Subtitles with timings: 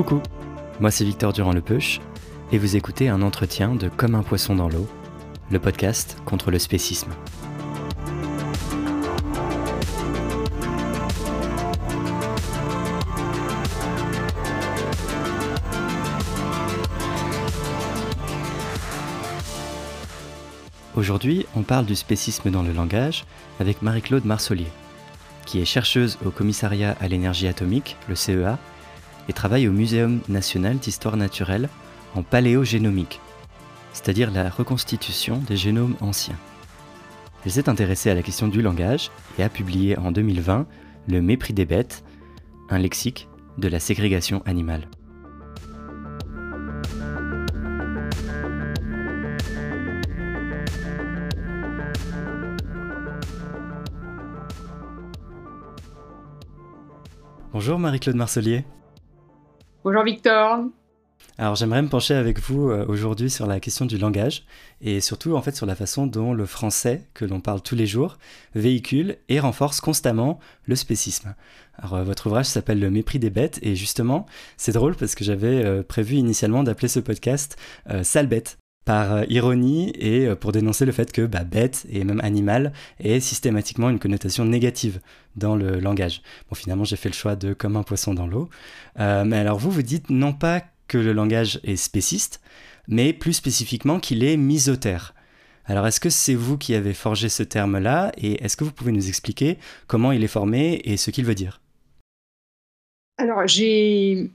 [0.00, 0.22] Coucou,
[0.80, 2.00] moi c'est Victor Durand-Lepeuche
[2.52, 4.88] et vous écoutez un entretien de Comme un poisson dans l'eau,
[5.50, 7.10] le podcast contre le spécisme.
[20.96, 23.26] Aujourd'hui, on parle du spécisme dans le langage
[23.60, 24.72] avec Marie-Claude Marsollier,
[25.44, 28.58] qui est chercheuse au commissariat à l'énergie atomique, le CEA,
[29.28, 31.68] et travaille au Muséum national d'histoire naturelle
[32.14, 33.20] en paléogénomique,
[33.92, 36.38] c'est-à-dire la reconstitution des génomes anciens.
[37.44, 40.66] Elle s'est intéressée à la question du langage et a publié en 2020
[41.08, 42.04] Le mépris des bêtes,
[42.68, 44.88] un lexique de la ségrégation animale.
[57.52, 58.64] Bonjour Marie-Claude Marcelier.
[59.82, 60.64] Bonjour Victor.
[61.38, 64.44] Alors j'aimerais me pencher avec vous euh, aujourd'hui sur la question du langage
[64.82, 67.86] et surtout en fait sur la façon dont le français que l'on parle tous les
[67.86, 68.18] jours
[68.54, 71.34] véhicule et renforce constamment le spécisme.
[71.78, 74.26] Alors euh, votre ouvrage s'appelle Le mépris des bêtes et justement
[74.58, 77.56] c'est drôle parce que j'avais euh, prévu initialement d'appeler ce podcast
[78.02, 82.72] Sale bête par ironie et pour dénoncer le fait que bah, bête et même animal
[82.98, 85.00] est systématiquement une connotation négative
[85.36, 86.22] dans le langage.
[86.48, 88.48] Bon finalement j'ai fait le choix de comme un poisson dans l'eau.
[88.96, 92.40] mais alors vous vous dites non pas que le langage est spéciste,
[92.88, 95.14] mais plus spécifiquement qu'il est misotère.
[95.64, 98.90] Alors est-ce que c'est vous qui avez forgé ce terme-là et est-ce que vous pouvez
[98.90, 101.60] nous expliquer comment il est formé et ce qu'il veut dire?
[103.18, 104.32] Alors j'ai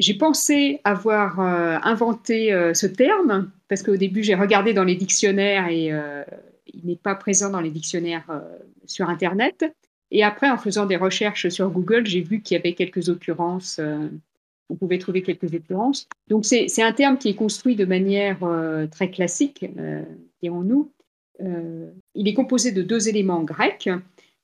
[0.00, 4.96] j'ai pensé avoir euh, inventé euh, ce terme parce qu'au début j'ai regardé dans les
[4.96, 6.24] dictionnaires et euh,
[6.72, 8.26] il n'est pas présent dans les dictionnaires
[8.86, 9.64] sur Internet.
[10.12, 13.80] Et après, en faisant des recherches sur Google, j'ai vu qu'il y avait quelques occurrences
[14.68, 16.06] on pouvait trouver quelques occurrences.
[16.28, 18.38] Donc c'est un terme qui est construit de manière
[18.92, 19.66] très classique,
[20.40, 20.92] dirons-nous.
[21.40, 23.90] Il est composé de deux éléments grecs.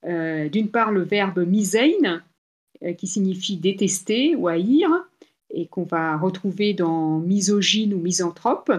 [0.05, 2.23] D'une part, le verbe misein,
[2.99, 5.06] qui signifie détester ou haïr,
[5.57, 8.71] et qu'on va retrouver dans misogyne ou misanthrope.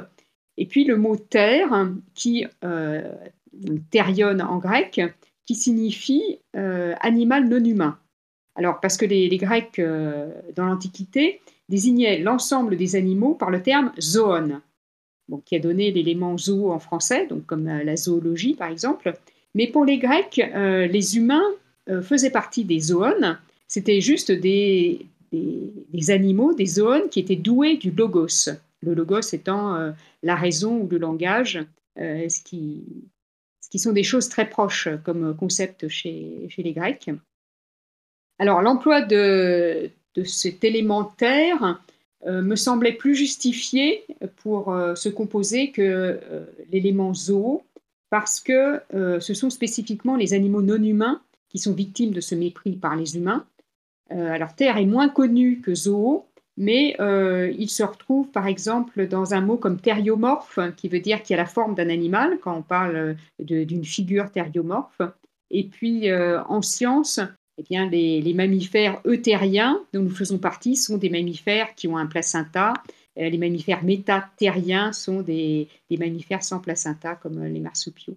[0.57, 2.45] Et puis le mot terre, qui,
[3.91, 5.01] terion en grec,
[5.45, 7.99] qui signifie animal non humain.
[8.57, 11.39] Alors, parce que les, Grecs, euh, dans l'Antiquité,
[11.69, 14.61] désignaient l'ensemble des animaux par le terme zoon,
[15.45, 19.13] qui a donné l'élément zoo en français, donc comme euh, la zoologie par exemple.
[19.53, 21.45] Mais pour les Grecs, euh, les humains
[22.01, 23.37] faisaient partie des zoons.
[23.69, 25.05] C'était juste des,
[26.09, 28.49] animaux, des zoons qui étaient doués du logos.
[28.81, 29.93] Le logos étant
[30.23, 31.59] la raison ou le langage,
[31.97, 32.83] ce qui,
[33.75, 37.09] sont des choses très proches comme concept chez les Grecs.
[38.39, 39.89] Alors l'emploi de,
[40.23, 41.81] cet élémentaire
[42.25, 44.03] euh, me semblait plus justifié
[44.37, 47.63] pour euh, se composer que euh, l'élément zoo,
[48.09, 48.79] parce que
[49.19, 53.17] ce sont spécifiquement les animaux non humains qui sont victimes de ce mépris par les
[53.17, 53.46] humains.
[54.09, 56.25] Alors terre est moins connu que zoo,
[56.57, 61.35] mais il se retrouve par exemple dans un mot comme thériomorphe, qui veut dire qu'il
[61.35, 65.01] a la forme d'un animal, quand on parle d'une figure thériomorphe.
[65.51, 67.19] Et puis en science,
[67.57, 72.05] eh bien, les, mammifères eutériens dont nous faisons partie sont des mammifères qui ont un
[72.05, 72.73] placenta.
[73.17, 78.15] Euh, les mammifères métatériens sont des mammifères sans placenta comme les marsupiaux.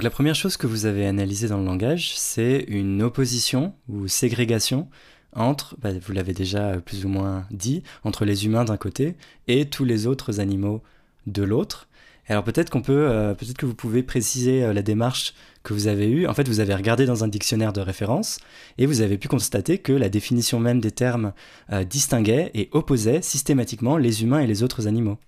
[0.00, 4.08] Donc la première chose que vous avez analysée dans le langage, c'est une opposition ou
[4.08, 4.88] ségrégation
[5.36, 9.14] entre, bah, vous l'avez déjà plus ou moins dit, entre les humains d'un côté
[9.46, 10.82] et tous les autres animaux
[11.26, 11.86] de l'autre.
[12.28, 15.86] Alors peut-être qu'on peut, euh, peut-être que vous pouvez préciser euh, la démarche que vous
[15.86, 16.26] avez eue.
[16.26, 18.40] En fait, vous avez regardé dans un dictionnaire de référence
[18.78, 21.34] et vous avez pu constater que la définition même des termes
[21.74, 25.18] euh, distinguait et opposait systématiquement les humains et les autres animaux.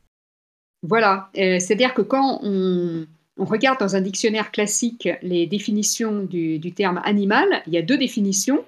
[0.82, 3.06] Voilà, c'est-à-dire que quand on,
[3.38, 8.64] regarde dans un dictionnaire classique les définitions du, terme animal, il y a deux définitions.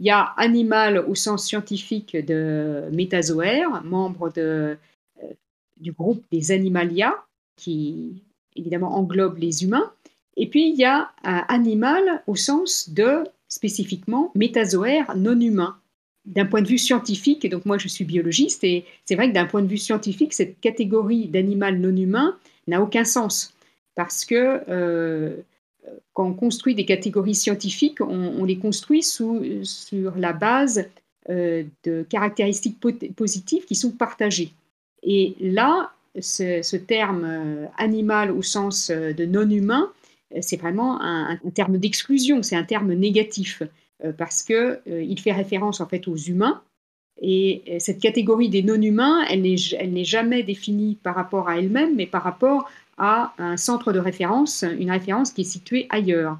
[0.00, 4.76] Il y a animal au sens scientifique de métazoaire, membre de,
[5.80, 7.14] du groupe des animalia,
[7.56, 8.22] qui
[8.54, 9.92] évidemment englobe les humains.
[10.36, 15.76] Et puis il y a un animal au sens de spécifiquement métazoaire non humain.
[16.26, 19.34] D'un point de vue scientifique, et donc moi je suis biologiste, et c'est vrai que
[19.34, 22.36] d'un point de vue scientifique, cette catégorie d'animal non humain
[22.66, 23.55] n'a aucun sens.
[23.96, 25.38] Parce que euh,
[26.12, 30.86] quand on construit des catégories scientifiques, on, les construit sur la base
[31.30, 32.78] euh, de caractéristiques
[33.16, 34.52] positives qui sont partagées.
[35.02, 35.90] Et là,
[36.20, 39.90] ce, terme euh, animal au sens de non-humain,
[40.40, 43.62] c'est vraiment un, terme d'exclusion, c'est un terme négatif,
[44.18, 46.62] parce qu'il fait référence en fait aux humains.
[47.22, 52.24] Et cette catégorie des non-humains, elle n'est jamais définie par rapport à elle-même, mais par
[52.24, 56.38] rapport à un centre de référence, une référence qui est située ailleurs.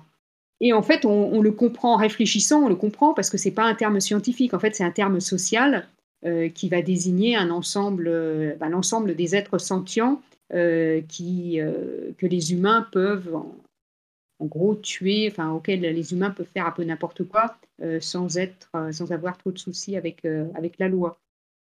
[0.61, 3.55] Et en fait, on, le comprend en réfléchissant, on le comprend parce que ce n'est
[3.55, 5.87] pas un terme scientifique, en fait, c'est un terme social
[6.25, 10.23] euh, qui va désigner un ensemble, euh, ben, l'ensemble des êtres sentients
[10.55, 16.71] euh, que les humains peuvent en, gros tuer, enfin auxquels les humains peuvent faire un
[16.71, 17.57] peu n'importe quoi
[18.01, 20.25] sans être, sans avoir trop de soucis avec,
[20.55, 21.19] avec la loi,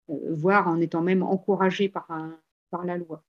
[0.09, 2.09] voire en étant même encouragés par,
[2.71, 3.23] par la loi.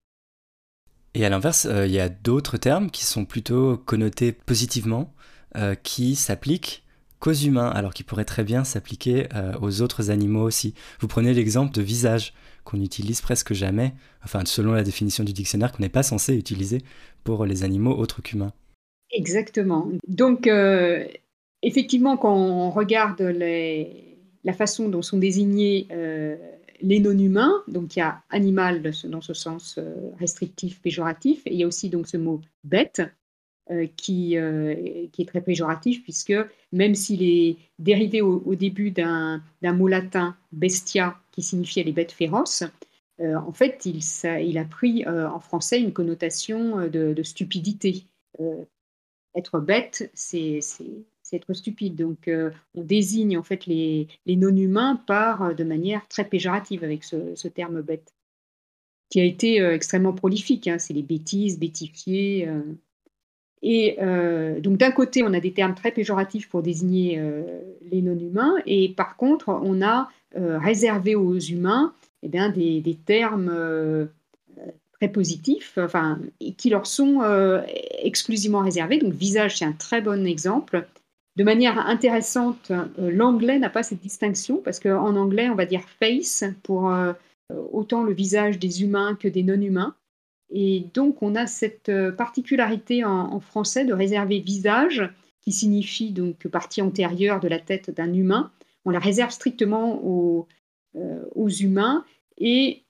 [1.16, 5.14] Et à l'inverse, il y a d'autres termes qui sont plutôt connotés positivement,
[5.84, 6.84] qui s'appliquent
[7.20, 10.74] qu'aux humains, alors qu'il pourrait très bien s'appliquer euh, aux autres animaux aussi.
[11.00, 12.34] Vous prenez l'exemple de visage,
[12.64, 16.82] qu'on utilise presque jamais, enfin selon la définition du dictionnaire, qu'on n'est pas censé utiliser
[17.24, 18.54] pour les animaux autres qu'humains.
[19.12, 19.90] Exactement.
[20.08, 21.06] Donc, euh,
[21.62, 26.38] effectivement, quand on regarde la façon dont sont désignés euh,
[26.82, 29.80] les non-humains, donc il y a animal dans ce sens
[30.20, 33.02] restrictif, péjoratif, et il y a aussi donc ce mot bête,
[33.72, 36.34] euh, qui, euh, qui, est très péjoratif, puisque
[36.72, 42.64] même s'il est dérivé au, début d'un mot latin bestia, qui signifiait les bêtes féroces,
[43.22, 44.00] euh, en fait, il,
[44.44, 48.06] il a pris en français une connotation de, stupidité.
[49.36, 50.62] être bête, c'est
[51.38, 51.96] être stupide.
[51.96, 52.30] Donc,
[52.76, 58.14] on désigne en fait les, non-humains par de manière très péjorative avec ce, terme bête,
[59.10, 60.68] qui a été extrêmement prolifique.
[60.68, 60.80] Hein.
[60.80, 62.48] C'est les bêtises, bêtifiés.
[63.62, 67.44] Et euh, donc d'un côté, on a des termes très péjoratifs pour désigner euh,
[67.92, 71.94] les non-humains, et par contre, on a euh, réservé aux humains
[72.24, 74.10] eh des, termes
[75.00, 75.80] très positifs,
[76.58, 77.22] qui leur sont
[78.02, 78.98] exclusivement réservés.
[78.98, 80.86] Donc visage, c'est un très bon exemple.
[81.40, 86.44] De manière intéressante, l'anglais n'a pas cette distinction, parce qu'en anglais, on va dire face
[86.64, 86.94] pour
[87.72, 89.96] autant le visage des humains que des non-humains.
[90.52, 95.10] Et donc, on a cette euh, particularité en, français de réserver visage,
[95.42, 98.52] qui signifie donc partie antérieure de la tête d'un humain.
[98.86, 100.48] On la réserve strictement aux,
[100.96, 102.04] euh, humains.
[102.38, 102.84] Et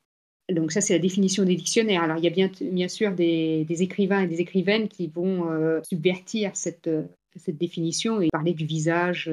[0.49, 2.01] donc, ça, c'est la définition des dictionnaires.
[2.01, 5.81] Alors, il y a bien, bien sûr des, écrivains et des écrivaines qui vont euh,
[5.83, 6.89] subvertir cette,
[7.35, 9.31] cette définition et parler du visage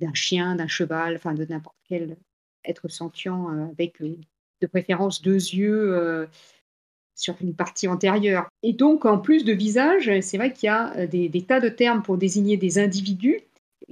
[0.00, 2.16] d'un chien, d'un cheval, enfin de n'importe quel
[2.64, 6.28] être sentient avec de préférence deux yeux
[7.20, 8.48] sur une partie antérieure.
[8.62, 11.68] Et donc, en plus de visage, c'est vrai qu'il y a euh, des, tas de
[11.68, 13.40] termes pour désigner des individus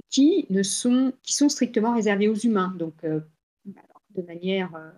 [0.09, 2.73] qui, ne sont, qui sont strictement réservés aux humains.
[2.77, 3.19] Donc, euh,
[4.15, 4.89] de manière euh,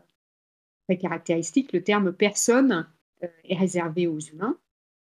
[0.88, 2.88] très caractéristique, le terme personne
[3.44, 4.58] est réservé aux humains.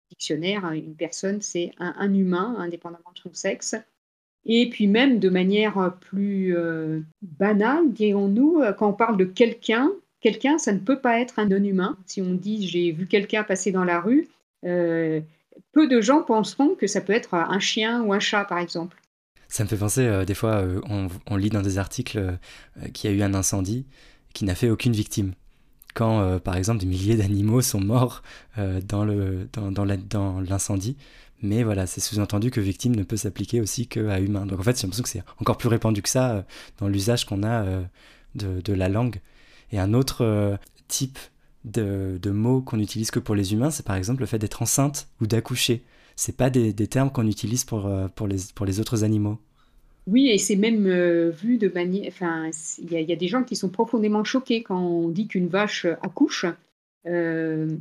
[0.09, 3.75] Dictionnaire, hein, une personne, c'est un, humain, indépendamment de son sexe.
[4.45, 6.55] Et puis même de manière plus
[7.21, 11.97] banale, dirons-nous, quand on parle de quelqu'un, quelqu'un, ça ne peut pas être un non-humain.
[12.05, 14.27] Si on dit j'ai vu quelqu'un passer dans la rue,
[14.65, 15.21] euh,
[15.71, 18.97] peu de gens penseront que ça peut être un chien ou un chat, par exemple.
[19.47, 20.81] Ça me fait penser, euh, des fois, euh,
[21.27, 22.37] on, lit dans des articles
[22.93, 23.85] qu'il y a eu un incendie
[24.33, 25.33] qui n'a fait aucune victime.
[25.97, 28.21] Quand, par exemple, des milliers d'animaux sont morts
[28.55, 30.95] dans, le, dans, l'incendie.
[31.41, 34.45] Mais voilà, c'est sous-entendu que victime ne peut s'appliquer aussi qu'à humain.
[34.45, 36.45] Donc en fait, j'ai l'impression que c'est encore plus répandu que ça
[36.77, 37.65] dans l'usage qu'on a
[38.37, 39.19] de, la langue.
[39.71, 41.19] Et un autre euh, type
[41.65, 45.07] de, mots qu'on utilise que pour les humains, c'est par exemple le fait d'être enceinte
[45.19, 45.83] ou d'accoucher.
[46.15, 49.39] c'est pas des, termes qu'on utilise pour les autres animaux.
[50.07, 50.87] Oui, et c'est même
[51.29, 52.05] vu de manière.
[52.07, 52.49] Enfin,
[52.79, 56.45] il y, a des gens qui sont profondément choqués quand on dit qu'une vache accouche.
[57.05, 57.77] il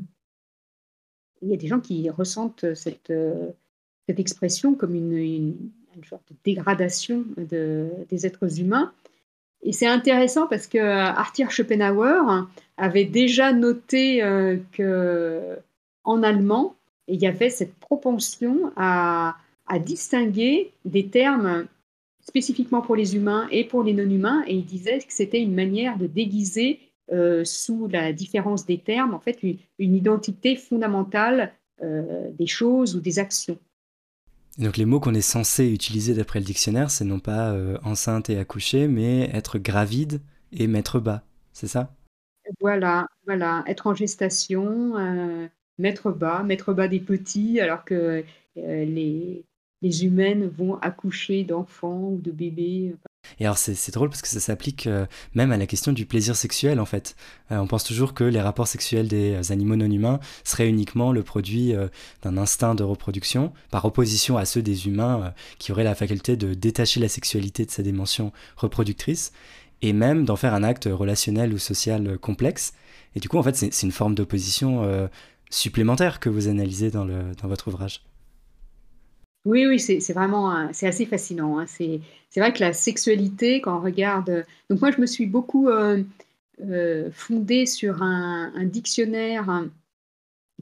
[1.43, 3.13] y a des gens qui ressentent cette,
[4.09, 8.93] cette expression comme une, une, sorte de dégradation des êtres humains.
[9.63, 15.57] Et c'est intéressant parce que Arthur Schopenhauer avait déjà noté euh, que
[16.05, 16.77] en allemand,
[17.09, 19.37] il y avait cette propension à,
[19.81, 21.67] distinguer des termes
[22.29, 25.97] spécifiquement pour les humains et pour les non-humains, et il disait que c'était une manière
[25.97, 26.81] de déguiser
[27.13, 31.53] euh, sous la différence des termes, en fait, une, identité fondamentale
[31.83, 33.59] euh, des choses ou des actions.
[34.59, 38.31] Donc les mots qu'on est censé utiliser d'après le dictionnaire, c'est non pas euh, enceinte
[38.31, 41.95] et accoucher, mais être gravide et mettre bas, c'est ça?
[42.61, 44.95] Voilà, voilà, être en gestation,
[45.79, 49.45] mettre bas, mettre bas des petits, alors que les,
[49.83, 52.95] les humaines vont accoucher d'enfants ou de bébés.
[53.41, 56.37] Et alors c'est drôle parce que ça s'applique euh, même à la question du plaisir
[56.37, 57.17] sexuel en fait.
[57.51, 61.13] Euh, on pense toujours que les rapports sexuels des euh, animaux non humains seraient uniquement
[61.13, 61.75] le produit
[62.23, 66.55] d'un instinct de reproduction, par opposition à ceux des humains qui auraient la faculté de
[66.55, 69.33] détacher la sexualité de sa dimension reproductrice
[69.83, 72.73] et même d'en faire un acte relationnel ou social complexe.
[73.15, 75.09] Et du coup en fait c'est une forme d'opposition
[75.51, 78.03] supplémentaire que vous analysez dans, le, dans votre ouvrage.
[79.47, 81.61] Oui, oui, c'est vraiment, c'est assez fascinant.
[81.61, 81.67] Hein.
[81.69, 82.01] C'est
[82.37, 84.45] vrai que la sexualité, quand on regarde.
[84.69, 86.03] Donc, moi, je me suis beaucoup euh,
[86.69, 89.65] euh, fondée sur un, dictionnaire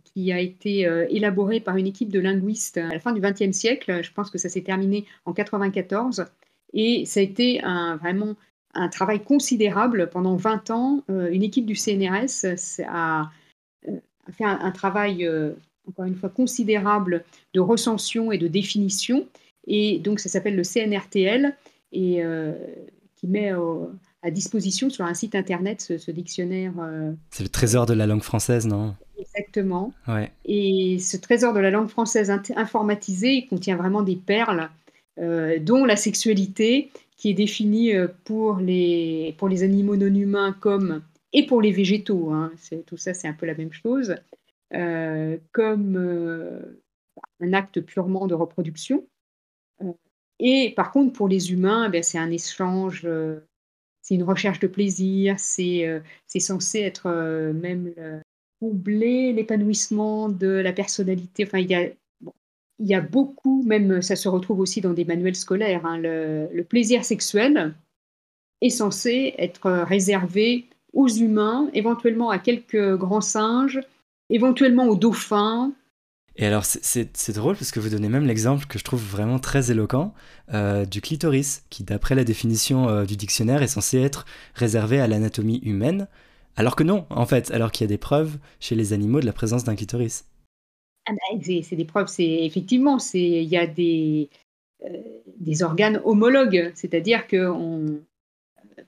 [0.04, 3.56] qui a été euh, élaboré par une équipe de linguistes à la fin du XXe
[3.56, 4.04] siècle.
[4.04, 6.26] Je pense que ça s'est terminé en 94.
[6.74, 8.36] Et ça a été vraiment
[8.74, 10.10] un travail considérable.
[10.10, 12.44] Pendant 20 ans, une équipe du CNRS
[12.86, 13.30] a,
[14.30, 15.26] fait un, un travail
[15.88, 19.26] encore une fois considérable de recension et de définition.
[19.66, 21.54] Et donc ça s'appelle le CNRTL
[21.92, 22.52] et euh,
[23.16, 23.52] qui met
[24.22, 26.72] à disposition sur un site internet ce, dictionnaire.
[26.80, 28.94] Euh, C'est le trésor de la langue française, non?
[29.18, 29.92] Exactement.
[30.08, 30.32] Ouais.
[30.44, 34.68] Et ce trésor de la langue française informatisé contient vraiment des perles,
[35.18, 37.92] euh, dont la sexualité, qui est définie
[38.24, 42.30] pour les, pour les animaux non humains comme et pour les végétaux.
[42.32, 42.52] Hein.
[42.86, 44.16] tout ça, c'est un peu la même chose.
[44.74, 46.82] Euh, comme euh,
[47.40, 49.06] un acte purement de reproduction.
[49.82, 49.92] Euh,
[50.40, 53.06] et par contre, pour les humains, eh c'est un échange,
[54.02, 56.02] c'est une recherche de plaisir, c'est
[56.40, 57.08] censé être
[57.52, 57.94] même
[58.60, 61.44] combler l'épanouissement de la personnalité.
[61.44, 61.88] Enfin, il y a
[62.80, 66.62] il y a beaucoup, même ça se retrouve aussi dans des manuels scolaires, hein, le,
[66.68, 67.72] plaisir sexuel
[68.60, 73.80] est censé être réservé aux humains, éventuellement à quelques grands singes,
[74.30, 75.72] éventuellement aux dauphins.
[76.36, 79.70] Et alors, c'est drôle parce que vous donnez même l'exemple que je trouve vraiment très
[79.70, 80.12] éloquent
[80.52, 85.06] euh, du clitoris, qui, d'après la définition euh, du dictionnaire, est censé être réservé à
[85.06, 86.08] l'anatomie humaine,
[86.56, 89.26] alors que non, en fait, alors qu'il y a des preuves chez les animaux de
[89.26, 90.24] la présence d'un clitoris.
[91.06, 94.28] Ah bah, c'est des preuves, c'est effectivement, il y a des,
[94.84, 94.88] euh,
[95.38, 98.00] des organes homologues, c'est-à-dire que on,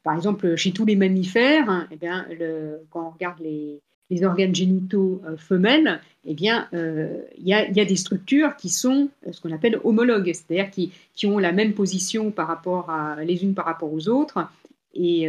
[0.03, 4.25] par exemple, chez tous les mammifères, hein, eh bien, le, quand on regarde les, les
[4.25, 9.33] organes génitaux euh, femelles, eh bien, euh, il y, a des structures qui sont euh,
[9.33, 10.93] ce qu'on appelle homologues, c'est-à-dire qui,
[11.27, 14.49] ont la même position par rapport à, les unes par rapport aux autres.
[14.95, 15.29] Et,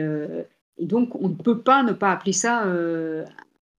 [0.79, 2.65] donc, on ne peut pas ne pas appeler ça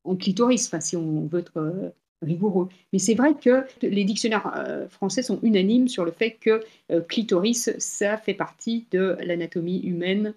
[0.05, 2.69] en clitoris, si on veut être rigoureux.
[2.93, 4.52] Mais c'est vrai que les dictionnaires
[4.90, 6.61] français sont unanimes sur le fait que
[7.09, 10.35] clitoris, ça fait partie de l'anatomie humaine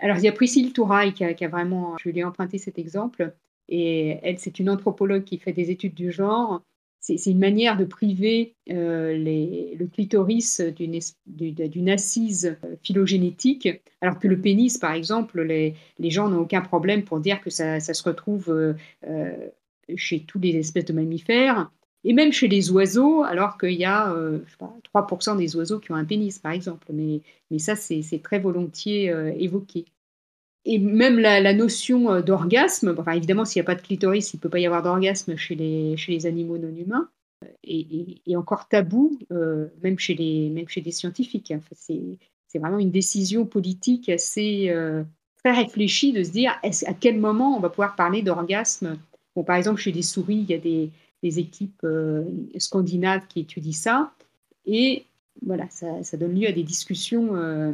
[0.00, 3.34] alors, il y a Priscille Touraille qui a, vraiment, je lui ai emprunté cet exemple,
[3.68, 6.62] et elle, c'est une anthropologue qui fait des études du genre.
[7.00, 13.68] C'est une manière de priver euh, le clitoris d'une assise euh, phylogénétique,
[14.00, 15.74] alors que le pénis, par exemple, les,
[16.10, 19.48] gens n'ont aucun problème pour dire que ça, se retrouve euh,
[19.96, 21.70] chez tous les espèces de mammifères,
[22.04, 24.14] et même chez les oiseaux, alors qu'il y a
[24.94, 26.86] 3% des oiseaux qui ont un pénis, par exemple.
[26.92, 29.84] Mais, mais ça, c'est très volontiers euh, évoqué.
[30.64, 34.36] Et même la, notion euh, d'orgasme, enfin, évidemment, s'il n'y a pas de clitoris, il
[34.36, 37.08] ne peut pas y avoir d'orgasme chez les, chez les animaux non humains,
[37.64, 41.52] et, encore tabou, euh, même, chez les, même chez des scientifiques.
[41.54, 41.74] Enfin,
[42.46, 44.72] c'est vraiment une décision politique assez
[45.44, 48.98] très réfléchie de se dire à quel moment on va pouvoir parler d'orgasme?
[49.36, 50.90] Bon, par exemple, chez les souris, il y a des,
[51.22, 51.86] des équipes
[52.58, 54.12] scandinaves qui étudient ça.
[54.66, 55.06] Et
[55.44, 57.72] voilà, ça, donne lieu à des discussions euh,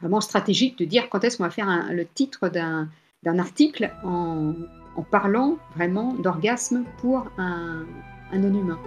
[0.00, 4.54] vraiment stratégiques de dire quand est-ce qu'on va faire le titre d'un article en,
[5.10, 7.84] parlant vraiment d'orgasme pour un
[8.32, 8.78] non-humain.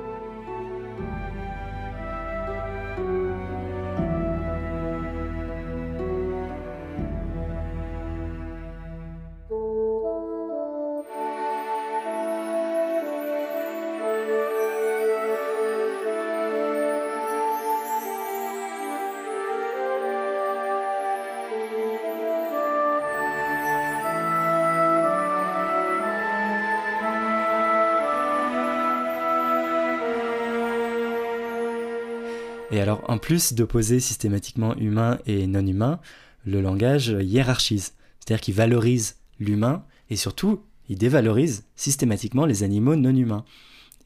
[32.80, 36.00] Et alors, en plus d'opposer systématiquement humain et non humain,
[36.46, 43.14] le langage hiérarchise, c'est-à-dire qu'il valorise l'humain et surtout, il dévalorise systématiquement les animaux non
[43.14, 43.44] humains.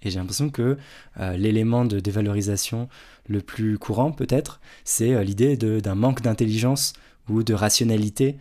[0.01, 0.80] Et j'ai l'impression que
[1.20, 2.89] euh, l'élément de dévalorisation
[3.27, 6.94] le plus courant, peut-être, c'est euh, l'idée d'un manque d'intelligence
[7.30, 8.38] ou de rationalité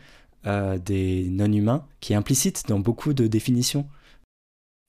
[0.46, 3.86] euh, des non-humains qui est implicite dans beaucoup de définitions.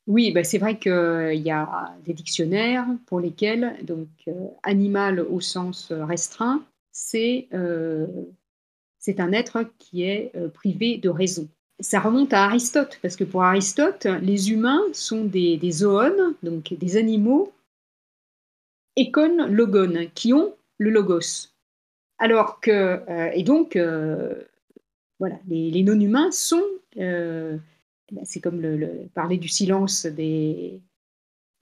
[0.08, 4.10] Oui, bah c'est vrai qu'il y a des dictionnaires pour lesquels donc
[4.64, 7.48] animal au sens restreint, c'est
[9.00, 11.48] c'est un être qui est privé de raison
[11.80, 16.98] ça remonte à Aristote, parce que pour Aristote, les humains sont des, zones, donc des
[16.98, 17.52] animaux,
[18.96, 21.50] écon logon, qui ont le logos.
[22.20, 24.34] Alors que, euh, et donc, euh,
[25.20, 26.64] voilà, les, non-humains sont,
[26.98, 27.62] euh, ben,
[28.24, 30.82] c'est comme le, parler du silence des,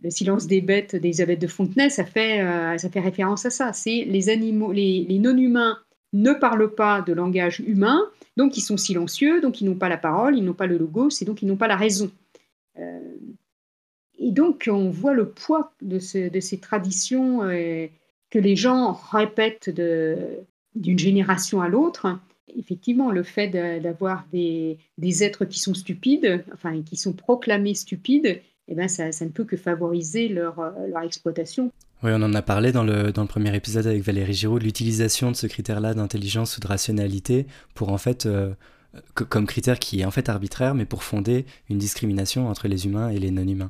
[0.01, 2.39] le silence des bêtes d'Elisabeth de Fontenay, ça fait,
[2.77, 3.73] ça fait référence à ça.
[3.73, 5.77] C'est les animaux, les, non-humains
[6.13, 8.01] ne parlent pas de langage humain,
[8.37, 11.09] donc ils sont silencieux, donc ils n'ont pas la parole, ils n'ont pas le logo,
[11.09, 12.11] c'est donc ils n'ont pas la raison.
[12.79, 13.15] Euh,
[14.17, 17.87] et donc on voit le poids de, ces traditions euh,
[18.29, 22.19] que les gens répètent d'une génération à l'autre.
[22.57, 24.77] Effectivement, le fait d'avoir des,
[25.23, 29.57] êtres qui sont stupides, enfin qui sont proclamés stupides, eh ben ça, ne peut que
[29.57, 30.59] favoriser leur
[31.03, 31.71] exploitation.
[32.03, 35.29] Oui, on en a parlé dans le, dans le premier épisode avec Valérie Giraud, l'utilisation
[35.29, 38.53] de ce critère-là d'intelligence ou de rationalité pour en fait, euh,
[39.13, 43.09] comme critère qui est en fait arbitraire, mais pour fonder une discrimination entre les humains
[43.09, 43.69] et les non-humains.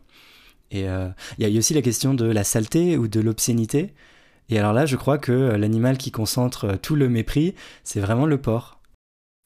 [0.71, 3.93] Et euh, il y a aussi la question de la saleté ou de l'obscénité.
[4.51, 8.39] Et alors là, je crois que l'animal qui concentre tout le mépris, c'est vraiment le
[8.39, 8.79] porc.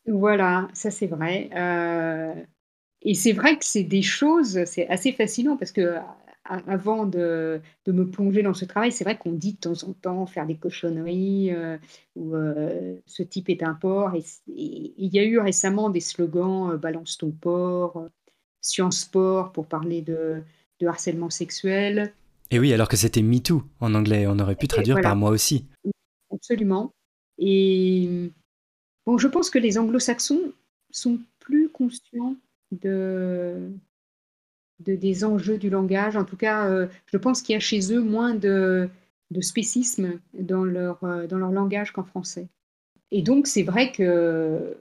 [0.08, 1.50] Voilà, ça c'est vrai.
[1.56, 2.34] Euh,
[3.02, 5.98] et c'est vrai que c'est des choses, c'est assez fascinant parce que
[6.46, 10.26] avant de, me plonger dans ce travail, c'est vrai qu'on dit de temps en temps
[10.26, 11.78] faire des cochonneries euh,
[12.15, 14.13] ou euh, ce type est un porc.
[14.15, 18.08] Et, il y a eu récemment des slogans euh, balance ton porc,
[18.62, 20.44] science sport pour parler de,
[20.86, 22.13] harcèlement sexuel.
[22.52, 25.66] Et oui, alors que c'était MeToo en anglais, on aurait pu traduire par moi aussi.
[26.32, 26.94] Absolument.
[27.38, 28.32] Et
[29.06, 30.54] bon, je pense que les anglo-saxons
[30.92, 32.36] sont plus conscients
[32.72, 33.72] de,
[34.80, 36.16] des enjeux du langage.
[36.16, 38.90] En tout cas, euh, je pense qu'il y a chez eux moins de,
[39.42, 42.48] spécisme dans leur, euh, dans leur langage qu'en français.
[43.12, 44.78] Et donc, c'est vrai que.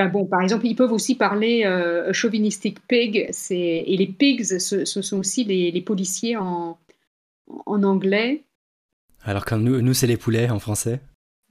[0.00, 4.84] Enfin bon, par exemple, ils peuvent aussi parler euh, chauvinistic pig, et les pigs, ce,
[4.84, 6.78] sont aussi les, policiers en,
[7.66, 8.44] en anglais.
[9.24, 11.00] Alors que nous, nous c'est les poulets en français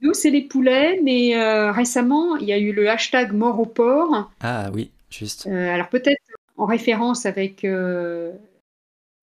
[0.00, 1.34] Nous, c'est les poulets, mais
[1.70, 4.30] récemment, il y a eu le hashtag mort au porc.
[4.40, 5.46] Ah oui, juste.
[5.46, 6.20] alors peut-être
[6.60, 8.32] en référence avec euh,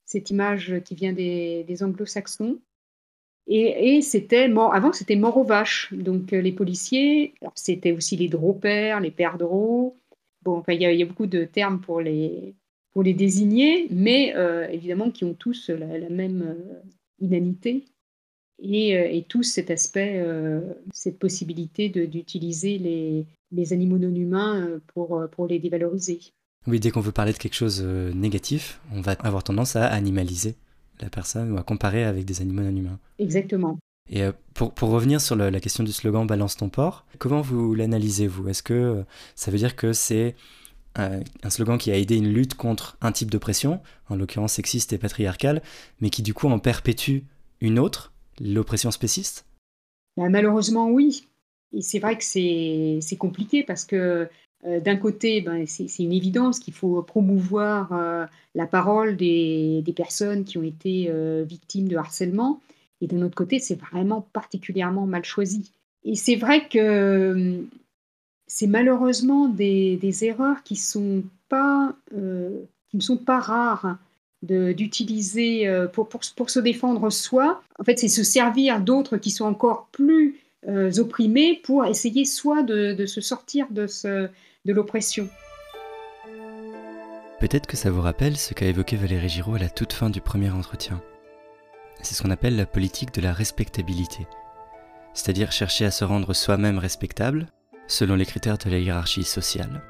[0.05, 2.57] cette image qui vient des, anglo-saxons.
[3.47, 5.93] Et, c'était avant c'était mort aux vaches.
[5.93, 9.97] Donc euh, les policiers, c'était aussi les dropers, les perdreaux.
[10.43, 12.55] Bon, il y, a beaucoup de termes pour les,
[12.93, 16.55] pour les désigner, mais euh, évidemment qui ont tous la, même
[17.19, 17.83] inanité
[18.59, 20.23] et, et, tous cet aspect,
[20.93, 26.19] cette possibilité d'utiliser les, les, animaux non humains pour, pour les dévaloriser.
[26.67, 29.77] Oui, dès qu'on veut parler de quelque chose de euh, négatif, on va avoir tendance
[29.77, 30.55] à animaliser
[31.01, 32.99] la personne ou à comparer avec des animaux non humains.
[33.19, 33.77] Exactement.
[34.09, 37.73] Et euh, pour, pour, revenir sur la question du slogan Balance ton porc, comment vous
[37.73, 38.47] l'analysez, vous?
[38.47, 39.03] Est-ce que euh,
[39.35, 40.35] ça veut dire que c'est
[40.95, 44.97] un slogan qui a aidé une lutte contre un type d'oppression, en l'occurrence sexiste et
[44.97, 45.61] patriarcale,
[46.01, 47.19] mais qui du coup en perpétue
[47.61, 49.45] une autre, l'oppression spéciste?
[50.15, 51.27] Bah, Malheureusement, oui.
[51.73, 54.25] Et c'est vrai que c'est compliqué parce que euh,
[54.63, 60.57] d'un côté, ben, c'est une évidence qu'il faut promouvoir euh, la parole des, personnes qui
[60.57, 62.59] ont été euh, victimes de harcèlement.
[63.01, 65.71] Et d'un autre côté, c'est vraiment particulièrement mal choisi.
[66.03, 67.63] Et c'est vrai que
[68.47, 71.93] c'est malheureusement des, erreurs qui ne sont pas
[73.39, 73.97] rares
[74.41, 77.61] d'utiliser pour, pour, se défendre soi.
[77.77, 80.39] En fait, c'est se servir d'autres qui sont encore plus
[80.97, 84.29] opprimés pour essayer soit de, de se sortir de ce,
[84.67, 85.29] de l'oppression.
[87.39, 90.21] Peut-être que ça vous rappelle ce qu'a évoqué Valérie Giraud à la toute fin du
[90.21, 91.01] premier entretien.
[92.01, 94.27] C'est ce qu'on appelle la politique de la respectabilité,
[95.13, 97.47] c'est-à-dire chercher à se rendre soi-même respectable
[97.87, 99.81] selon les critères de la hiérarchie sociale,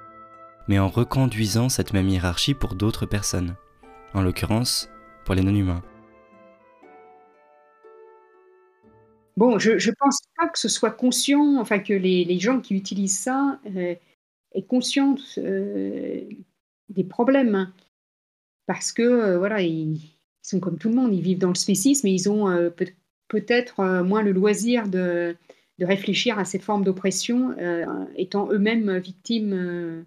[0.68, 3.56] mais en reconduisant cette même hiérarchie pour d'autres personnes,
[4.14, 4.90] en l'occurrence
[5.26, 5.82] pour les non-humains.
[9.38, 13.20] Bon, je ne pense pas que ce soit conscient, enfin que les, gens qui utilisent
[13.20, 13.96] ça euh,
[14.58, 16.28] est consciente euh,
[16.90, 17.56] des problèmes.
[17.56, 17.74] Hein.
[18.66, 20.00] Parce que, euh, voilà, ils,
[20.42, 22.70] sont comme tout le monde, ils vivent dans le spécisme et ils ont euh,
[23.28, 25.36] peut-être moins le loisir de,
[25.80, 27.56] réfléchir à cette forme d'oppression,
[28.16, 30.06] étant eux-mêmes victimes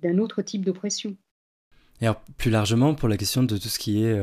[0.00, 1.16] d'un autre type d'oppression.
[2.02, 4.20] Et alors, plus largement, pour la question de tout ce qui est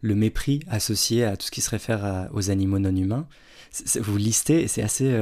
[0.00, 3.28] le mépris associé à tout ce qui se réfère aux animaux non humains,
[4.00, 5.14] vous listez, et c'est assez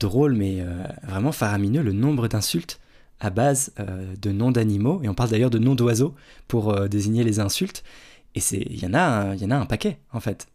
[0.00, 0.64] drôle, mais
[1.02, 2.80] vraiment faramineux, le nombre d'insultes
[3.20, 6.14] à base euh, de noms d'animaux, et on parle d'ailleurs de noms d'oiseaux
[6.46, 7.82] pour euh, désigner les insultes,
[8.34, 10.46] et il y, en a, y en a un paquet en fait.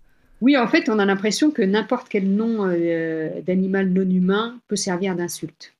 [0.42, 4.76] Oui, en fait, on a l'impression que n'importe quel nom euh, d'animal non humain peut
[4.76, 5.74] servir d'insulte.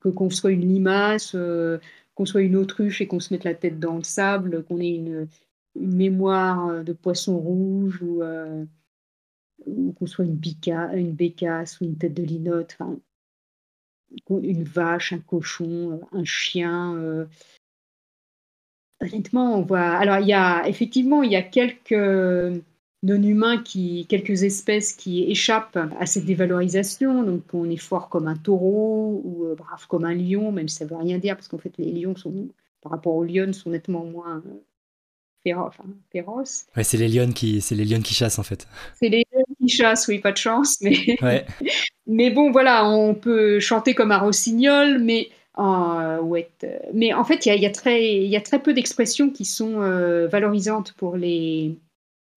[0.00, 1.36] que qu'on soit une limace,
[2.14, 4.94] qu'on soit une autruche et qu'on se mette la tête dans le sable, qu'on ait
[4.94, 5.28] une,
[5.74, 8.22] mémoire de poisson rouge ou,
[9.98, 12.76] qu'on soit une, bica, une bécasse ou une tête de linotte
[14.28, 16.94] une vache, un cochon, euh, un chien.
[16.96, 17.26] Euh.
[19.00, 19.80] Honnêtement, on voit.
[19.80, 22.62] Alors, il y a effectivement, il y a quelques
[23.02, 27.24] non-humains, qui, quelques espèces qui échappent à cette dévalorisation.
[27.24, 30.76] Donc, on est fort comme un taureau ou euh, brave comme un lion, même si
[30.76, 32.14] ça ne veut rien dire, parce qu'en fait, les lions,
[32.80, 34.42] par rapport aux lions, sont nettement moins
[36.76, 38.66] Ouais, c'est les lions qui, c'est les lions qui chassent en fait.
[38.94, 40.96] C'est les lions qui chassent, oui, pas de chance, mais.
[41.22, 41.46] Ouais.
[42.06, 45.28] Mais bon, voilà, on peut chanter comme un rossignol, mais,
[45.58, 46.42] euh,
[46.92, 50.26] mais en fait, il y a, très, y a très peu d'expressions qui sont euh,
[50.26, 51.78] valorisantes pour les,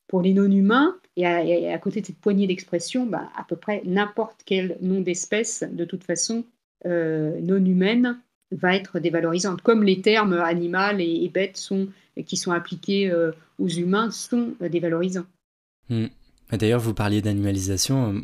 [0.07, 0.95] pour les non-humains.
[1.17, 5.63] Et à, côté de cette poignée d'expressions, bah, à peu près n'importe quel nom d'espèce,
[5.63, 6.43] de toute façon,
[6.85, 8.19] euh, non humaine,
[8.51, 9.61] va être dévalorisante.
[9.61, 11.87] Comme les termes animal et, bête sont,
[12.25, 13.11] qui sont appliqués
[13.59, 15.25] aux humains sont dévalorisants.
[15.89, 16.07] Hmm.
[16.51, 18.21] D'ailleurs, vous parliez d'animalisation.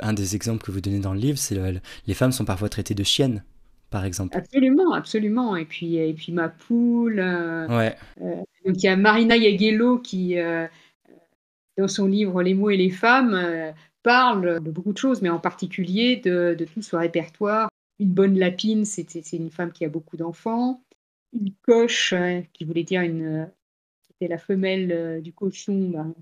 [0.00, 2.68] Un des exemples que vous donnez dans le livre, c'est que les femmes sont parfois
[2.68, 3.44] traitées de chiennes,
[3.90, 4.36] par exemple.
[4.36, 5.56] Absolument, absolument.
[5.56, 7.20] Et puis, et puis ma poule.
[7.20, 7.96] Euh, ouais.
[8.22, 10.66] Euh, donc il y a Marina Yagello qui, euh,
[11.78, 13.38] dans son livre Les mots et les femmes,
[14.02, 17.68] parle de beaucoup de choses, mais en particulier de, de tout ce répertoire.
[18.00, 20.82] Une bonne lapine, c'est une femme qui a beaucoup d'enfants.
[21.32, 22.12] Une coche,
[22.52, 23.48] qui voulait dire une,
[24.08, 26.14] c'était la femelle du cochon, ben,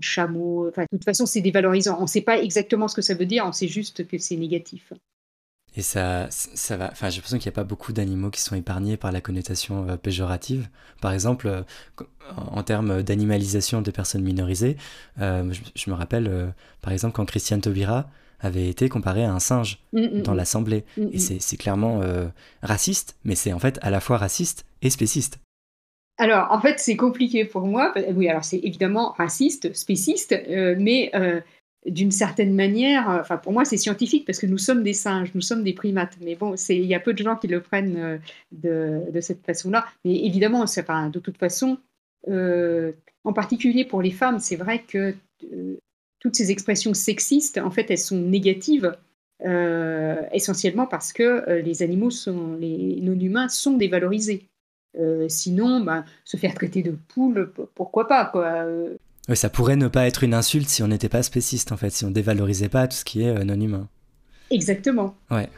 [0.00, 0.68] chameau.
[0.68, 1.98] Enfin, de toute façon, c'est dévalorisant.
[1.98, 4.36] On ne sait pas exactement ce que ça veut dire, on sait juste que c'est
[4.36, 4.92] négatif.
[5.76, 6.90] Et ça, ça va.
[6.90, 9.86] Enfin, j'ai l'impression qu'il n'y a pas beaucoup d'animaux qui sont épargnés par la connotation
[9.88, 10.68] euh, péjorative.
[11.02, 11.62] Par exemple, euh,
[12.34, 14.78] en, termes d'animalisation des personnes minorisées,
[15.20, 18.08] euh, je, me rappelle, par exemple, quand Christiane Taubira
[18.40, 20.36] avait été comparé à un singe mm, mm, dans mm.
[20.36, 20.84] l'Assemblée.
[21.12, 22.00] Et c'est clairement
[22.62, 25.38] raciste, mais c'est en fait à la fois raciste et spéciste.
[26.18, 27.92] Alors, en fait, c'est compliqué pour moi.
[28.14, 31.40] Oui, alors c'est évidemment raciste, spéciste, euh, mais euh,
[31.84, 35.34] d'une certaine manière, euh, enfin pour moi, c'est scientifique parce que nous sommes des singes,
[35.34, 36.16] nous sommes des primates.
[36.22, 38.20] Mais bon, il y a peu de gens qui le prennent
[38.52, 39.86] de, cette façon-là.
[40.04, 41.78] Mais évidemment, enfin, de toute façon,
[42.26, 45.14] en particulier pour les femmes, c'est vrai que
[46.20, 48.92] toutes ces expressions sexistes, en fait, elles sont négatives.
[50.32, 54.48] essentiellement parce que les animaux sont, les non-humains sont dévalorisés.
[54.98, 58.46] Euh, sinon, bah, se faire traiter de poule, pourquoi pas quoi.
[58.64, 58.96] Euh.
[59.34, 62.04] ça pourrait ne pas être une insulte si on n'était pas spéciste en fait, si
[62.04, 63.88] on dévalorisait pas tout ce qui est euh, non humain.
[64.50, 65.14] Exactement.
[65.30, 65.50] Ouais.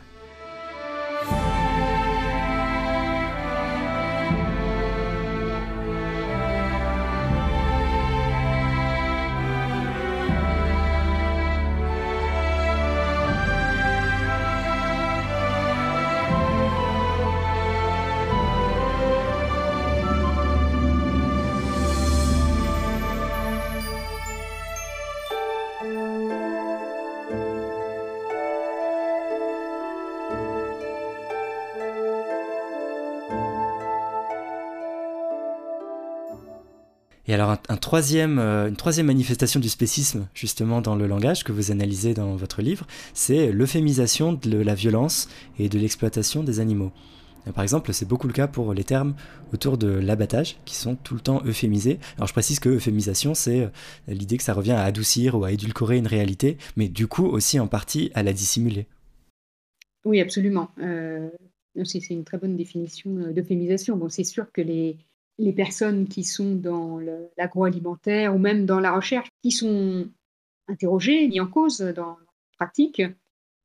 [37.38, 42.34] Alors euh, une troisième manifestation du spécisme, justement dans le langage que vous analysez dans
[42.34, 46.90] votre livre, c'est l'euphémisation de la violence et de l'exploitation des animaux.
[47.46, 49.14] Euh, par exemple, c'est beaucoup le cas pour les termes
[49.52, 52.00] autour de l'abattage, qui sont tout le temps euphémisés.
[52.16, 53.68] Alors je précise que euphémisation, c'est euh,
[54.08, 57.60] l'idée que ça revient à adoucir ou à édulcorer une réalité, mais du coup aussi
[57.60, 58.86] en partie à la dissimuler.
[60.04, 60.70] Oui, absolument.
[61.84, 63.96] c'est une très bonne définition d'euphémisation.
[63.96, 64.96] Bon, c'est sûr que les,
[65.38, 66.98] les personnes qui sont dans
[67.36, 70.08] l'agroalimentaire ou même dans la recherche, qui sont
[70.66, 73.02] interrogées, mises en cause dans la pratique,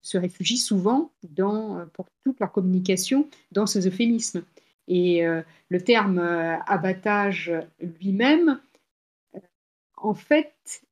[0.02, 4.44] se réfugient souvent dans, pour toute leur communication dans ces euphémismes.
[4.88, 8.60] Et euh, le terme euh, abattage lui-même,
[9.36, 9.40] euh,
[9.98, 10.84] en fait,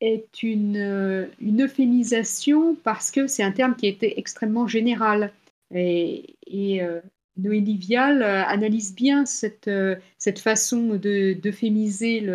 [0.00, 5.32] est une, une, euphémisation parce que c'est un terme qui était extrêmement général.
[5.74, 6.80] Et
[7.36, 12.26] Noélie Vial euh, analyse bien cette, euh, cette façon d'euphémiser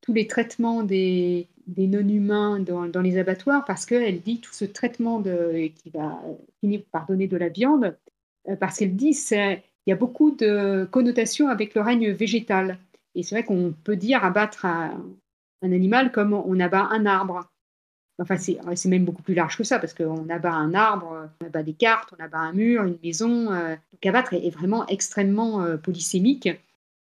[0.00, 5.20] tous les traitements des, des non-humains dans, les abattoirs parce qu'elle dit tout ce traitement
[5.20, 6.20] de, qui va
[6.60, 7.96] finir par donner de la viande,
[8.48, 12.78] euh, parce qu'elle dit qu'il y a beaucoup de connotations avec le règne végétal.
[13.14, 15.04] Et c'est vrai qu'on peut dire abattre un,
[15.60, 17.50] animal comme on abat un arbre.
[18.20, 21.62] Enfin, c'est même beaucoup plus large que ça, parce qu'on abat un arbre, on abat
[21.62, 23.52] des cartes, on abat un mur, une maison.
[23.52, 26.48] Euh, donc abattre est, vraiment extrêmement euh, polysémique.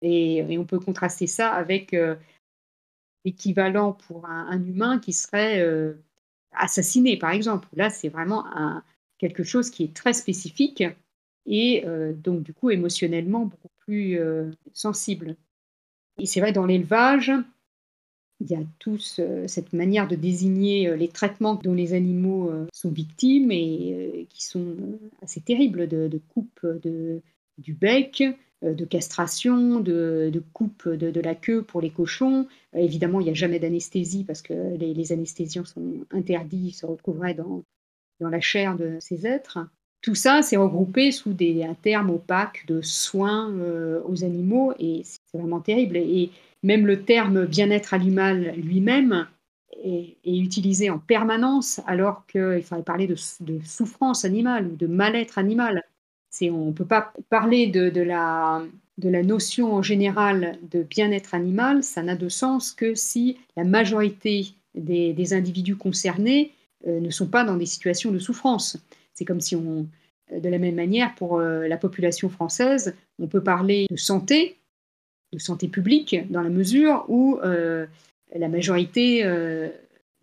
[0.03, 1.95] Et, on peut contraster ça avec
[3.25, 5.65] l'équivalent pour un, humain qui serait
[6.51, 7.67] assassiné, par exemple.
[7.73, 8.45] Là, c'est vraiment
[9.17, 10.83] quelque chose qui est très spécifique
[11.47, 14.19] et donc, du coup, émotionnellement beaucoup plus
[14.73, 15.35] sensible.
[16.19, 17.31] Et c'est vrai, dans l'élevage,
[18.39, 23.51] il y a tous cette manière de désigner les traitements dont les animaux sont victimes
[23.51, 24.75] et qui sont
[25.23, 27.21] assez terribles, de, coupe de,
[27.57, 28.23] du bec,
[28.61, 32.47] de castration, de, coupe de, la queue pour les cochons.
[32.75, 37.33] évidemment, il n'y a jamais d'anesthésie parce que les, anesthésiens sont interdits, ils se retrouveraient
[37.33, 37.63] dans,
[38.19, 39.59] dans la chair de ces êtres.
[40.01, 43.51] Tout ça, c'est regroupé sous des, un terme opaque de soins
[44.05, 45.97] aux animaux et c'est vraiment terrible.
[46.63, 49.27] Même le terme bien-être animal lui-même
[49.83, 53.15] est, utilisé en permanence alors qu'il faudrait parler de,
[53.63, 55.83] souffrance animale ou de mal-être animal.
[56.41, 58.63] On ne peut pas parler de, la,
[58.97, 64.53] de notion en général de bien-être animal, ça n'a de sens que si la majorité
[64.75, 66.51] des, individus concernés
[66.87, 68.77] euh, ne sont pas dans des situations de souffrance.
[69.13, 69.87] C'est comme si on,
[70.31, 74.57] de la même manière, pour euh, la population française, on peut parler de santé,
[75.33, 77.85] de santé publique, dans la mesure où euh,
[78.35, 79.69] la majorité euh,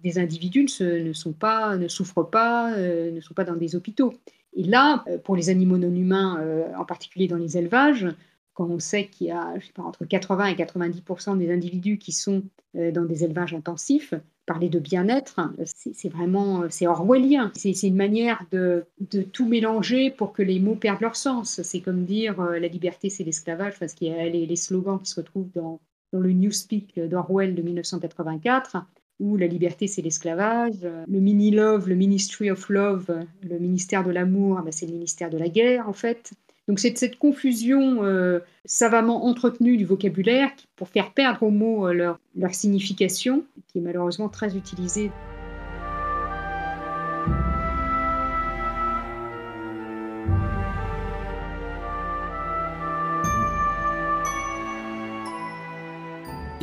[0.01, 4.15] des individus ne, sont pas, ne souffrent pas, euh, ne sont pas dans des hôpitaux.
[4.57, 6.41] Et là, pour les animaux non humains,
[6.79, 8.07] en particulier dans les élevages,
[8.53, 11.99] quand on sait qu'il y a je sais pas, entre 80 et 90% des individus
[11.99, 14.15] qui sont dans des élevages intensifs,
[14.47, 17.51] parler de bien-être, c'est vraiment c'est orwellien.
[17.55, 18.87] C'est une manière de,
[19.33, 21.63] tout mélanger pour que les mots perdent leur sens.
[21.63, 25.11] C'est comme dire euh, la liberté, c'est l'esclavage, parce qu'il y a les, slogans qui
[25.11, 25.81] se retrouvent dans,
[26.13, 28.77] le Newspeak d'Orwell de 1984
[29.21, 34.61] où la liberté c'est l'esclavage, le mini-love, le Ministry of Love, le ministère de l'amour,
[34.63, 36.33] ben, c'est le ministère de la guerre en fait.
[36.69, 41.93] Donc c'est cette confusion euh, savamment entretenue du vocabulaire pour faire perdre aux mots euh,
[41.93, 45.11] leur, leur signification, qui est malheureusement très utilisée.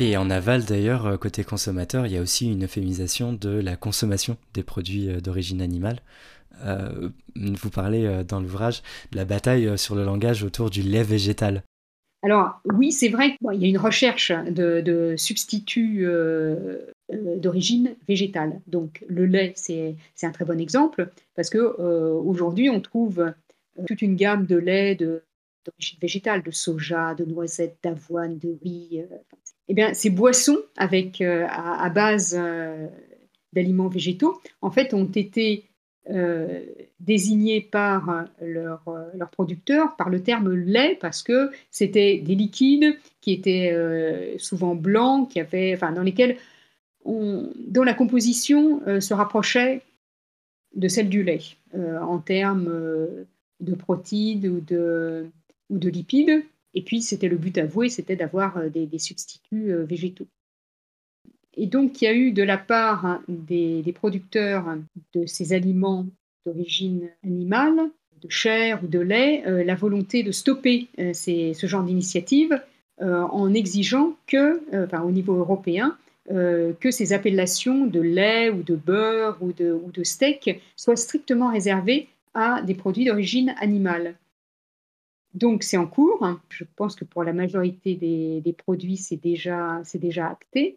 [0.04, 3.76] Et en aval d'ailleurs, euh, côté consommateur, il y a aussi une euphémisation de la
[3.76, 6.00] consommation des produits d'origine animale.
[6.64, 10.82] Euh, vous parlez euh, dans l'ouvrage de la bataille euh, sur le langage autour du
[10.82, 11.62] lait végétal.
[12.22, 16.06] Alors oui, c'est vrai qu'il y a une recherche de, substituts
[17.10, 18.60] d'origine végétale.
[18.68, 23.32] Donc le lait, c'est un très bon exemple parce que aujourd'hui, on trouve
[23.88, 24.94] toute une gamme de lait
[25.64, 29.04] d'origine végétale, de soja, de noisettes, d'avoine, de riz.
[29.68, 32.38] eh bien, ces boissons avec à, base
[33.52, 35.64] d'aliments végétaux, en fait, ont été
[36.10, 36.64] euh,
[36.98, 38.82] désignés par leur,
[39.14, 44.74] leur, producteur par le terme lait parce que c'était des liquides qui étaient euh, souvent
[44.74, 46.38] blancs, qui avaient, enfin, dans lesquels
[47.04, 49.82] on, dont la composition euh, se rapprochait
[50.74, 51.42] de celle du lait
[51.74, 52.64] en termes
[53.60, 55.26] de protides ou de,
[55.72, 56.44] ou de lipides.
[56.74, 60.28] Et puis, c'était le but avoué, c'était d'avoir des, des, substituts végétaux.
[61.54, 64.76] Et donc, il y a eu de la part hein, des, producteurs
[65.14, 66.06] de ces aliments
[66.46, 71.82] d'origine animale, de chair ou de lait, euh, la volonté de stopper euh, ce genre
[71.82, 72.60] d'initiative
[73.00, 75.96] euh, en exigeant que, enfin, au niveau européen,
[76.28, 82.62] que ces appellations de lait ou de beurre ou de steak soient strictement réservées à
[82.62, 84.14] des produits d'origine animale.
[85.34, 86.26] Donc c'est en cours.
[86.50, 90.76] Je pense que pour la majorité des, produits, c'est déjà, déjà acté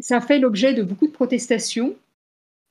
[0.00, 1.94] ça fait l'objet de beaucoup de protestations.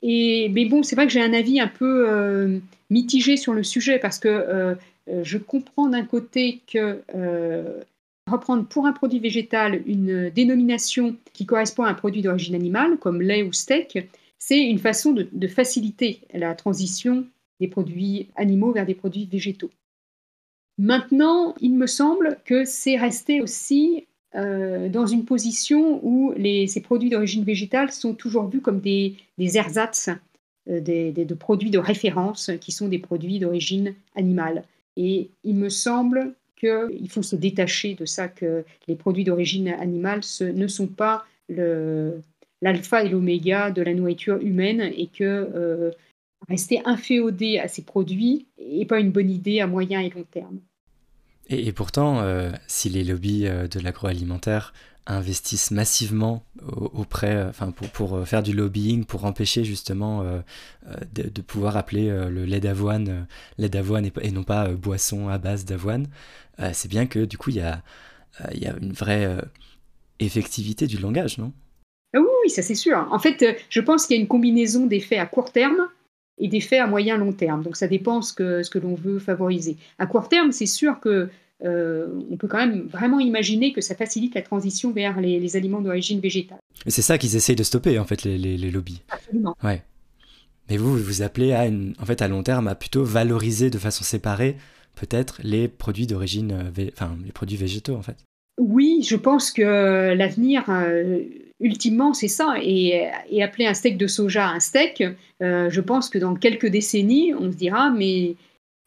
[0.01, 3.63] Et, mais bon, c'est vrai que j'ai un avis un peu euh, mitigé sur le
[3.63, 4.75] sujet parce que euh,
[5.09, 7.01] euh, je comprends d'un côté que
[8.27, 13.23] reprendre pour un produit végétal une dénomination qui correspond à un produit d'origine animale, comme
[13.23, 17.25] lait ou steak, c'est une façon de, faciliter la transition
[17.59, 19.71] des produits animaux vers des produits végétaux.
[20.79, 27.09] Maintenant, il me semble que c'est resté aussi euh, dans une position où ces produits
[27.09, 30.09] d'origine végétale sont toujours vus comme des, des ersatz,
[30.69, 34.63] euh, des, de produits de référence qui sont des produits d'origine animale.
[34.95, 40.21] Et il me semble qu'il faut se détacher de ça, que les produits d'origine animale
[40.39, 41.25] ne sont pas
[42.61, 45.91] l'alpha et l'oméga de la nourriture humaine et que
[46.47, 50.59] rester inféodé à ces produits n'est pas une bonne idée à moyen et long terme.
[51.49, 52.23] Et, pourtant,
[52.67, 54.73] si les lobbies de l'agroalimentaire
[55.07, 60.23] investissent massivement auprès, enfin pour, faire du lobbying, pour empêcher justement
[61.13, 63.25] de, pouvoir appeler le lait d'avoine
[63.57, 66.05] lait d'avoine et, non pas boisson à base d'avoine,
[66.73, 69.39] c'est bien que du coup il y y a une vraie
[70.19, 71.53] effectivité du langage, non?
[72.13, 73.07] Ah oui, ça c'est sûr.
[73.11, 75.87] En fait, euh, je pense qu'il y a une combinaison d'effets à court terme
[76.39, 77.63] et d'effets à moyen long terme.
[77.63, 79.77] Donc ça dépend ce que, ce que l'on veut favoriser.
[79.97, 81.29] À court terme, c'est sûr que
[81.65, 85.81] euh, on peut quand même vraiment imaginer que ça facilite la transition vers les, aliments
[85.81, 86.59] d'origine végétale.
[86.87, 89.01] C'est ça qu'ils essayent de stopper en fait les, les, lobbies.
[89.09, 89.55] Absolument.
[89.63, 89.83] Ouais.
[90.69, 93.77] Mais vous, vous appelez à une, en fait à long terme à plutôt valoriser de
[93.77, 94.55] façon séparée
[94.95, 98.17] peut-être les produits d'origine, euh, enfin les produits végétaux en fait.
[98.59, 101.23] Oui, je pense que l'avenir, euh,
[101.59, 102.55] ultimement, c'est ça.
[102.61, 103.09] Et,
[103.41, 105.03] appeler un steak de soja un steak,
[105.41, 108.35] euh, je pense que dans quelques décennies, on se dira, mais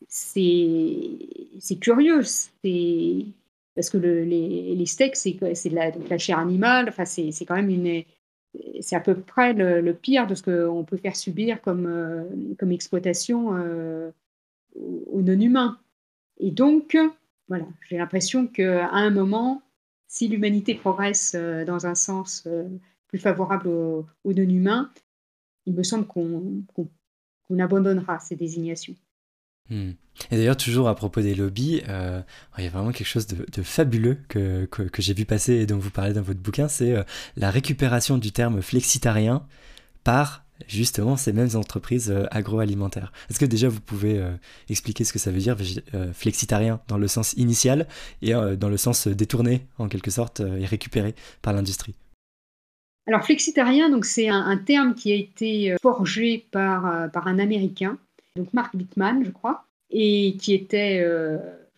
[0.08, 2.22] c'est curieux.
[3.74, 6.88] Parce que les, steaks, c'est de la, chair animale.
[6.88, 8.04] Enfin, c'est quand même une.
[8.80, 12.24] C'est à peu près le, pire de ce qu'on peut faire subir comme, euh,
[12.58, 13.48] comme exploitation
[14.74, 15.78] aux non-humains.
[16.38, 16.96] Et donc,
[17.48, 19.62] voilà, j'ai l'impression qu'à un moment,
[20.12, 22.68] si l'humanité progresse euh, dans un sens euh,
[23.08, 24.92] plus favorable aux, non-humains,
[25.64, 28.94] il me semble qu'on abandonnera ces désignations.
[29.70, 29.92] Hmm.
[30.30, 32.20] Et d'ailleurs, toujours à propos des lobbies, euh,
[32.58, 35.78] il y a vraiment quelque chose de, fabuleux que, que, j'ai vu passer et dont
[35.78, 36.94] vous parlez dans votre bouquin, c'est
[37.36, 39.46] la récupération du terme flexitarien
[40.04, 43.12] par justement ces mêmes entreprises euh, agroalimentaires.
[43.30, 44.32] Est-ce que déjà vous pouvez euh,
[44.68, 45.56] expliquer ce que ça veut dire
[45.94, 47.86] euh, flexitarien dans le sens initial
[48.20, 51.94] et dans le sens détourné en quelque sorte et récupéré par l'industrie?
[53.06, 57.98] Alors flexitarien, donc c'est un, terme qui a été forgé par, par un Américain,
[58.36, 61.04] donc Mark Bittman, je crois, et qui était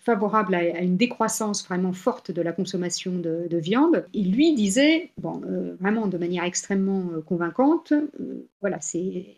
[0.04, 4.06] favorable à, une décroissance vraiment forte de la consommation de, viande.
[4.12, 9.36] Il lui disait, bon, euh, vraiment de manière extrêmement euh, convaincante, euh, voilà, c'est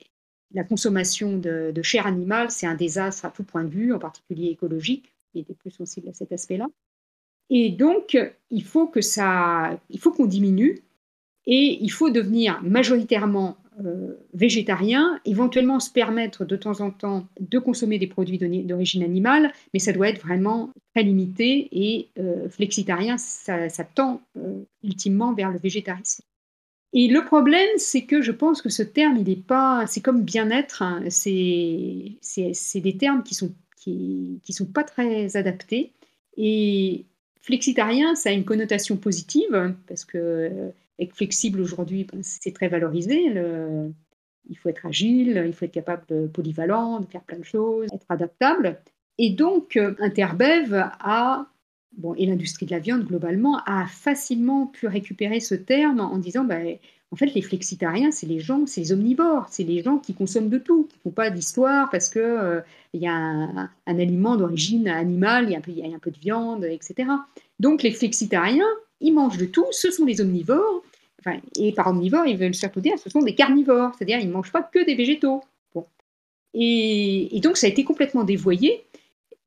[0.52, 4.48] la consommation de, chair animale, c'est un désastre à tout point de vue, en particulier
[4.48, 5.12] écologique.
[5.34, 6.66] Il était plus sensible à cet aspect-là.
[7.50, 8.16] Et donc,
[8.50, 10.80] il faut que ça, il faut qu'on diminue
[11.46, 17.58] et il faut devenir majoritairement euh, végétarien, éventuellement se permettre de temps en temps de
[17.58, 23.18] consommer des produits d'origine animale, mais ça doit être vraiment très limité et euh, flexitarien,
[23.18, 26.22] ça, tend euh, ultimement vers le végétarisme.
[26.94, 30.22] Et le problème, c'est que je pense que ce terme, il est pas, c'est comme
[30.22, 32.16] bien-être, hein, c'est
[32.76, 35.92] des termes qui sont qui, qui, sont pas très adaptés.
[36.38, 37.04] Et
[37.42, 43.32] flexitarien, ça a une connotation positive parce que et flexible aujourd'hui, ben, c'est très valorisé.
[44.48, 47.88] Il faut être agile, il faut être capable de polyvalent, de faire plein de choses,
[47.92, 48.80] être adaptable.
[49.18, 51.46] Et donc, euh, Interbev a,
[51.96, 56.44] bon, et l'industrie de la viande globalement, a facilement pu récupérer ce terme en disant,
[56.44, 56.76] ben,
[57.12, 60.48] en fait, les flexitariens, c'est les gens, c'est les omnivores, c'est les gens qui consomment
[60.48, 62.60] de tout, qui ne font pas d'histoire parce qu'il euh,
[62.94, 67.08] y a un, aliment d'origine animale, il y, a un peu de viande, etc.
[67.60, 68.66] Donc, les flexitariens,
[69.00, 70.82] ils mangent de tout, ce sont des omnivores,
[71.56, 74.52] et par omnivore, ils veulent surtout dire ce sont des carnivores, c'est-à-dire ils ne mangent
[74.52, 75.42] pas que des végétaux.
[76.58, 78.84] Et, donc ça a été complètement dévoyé.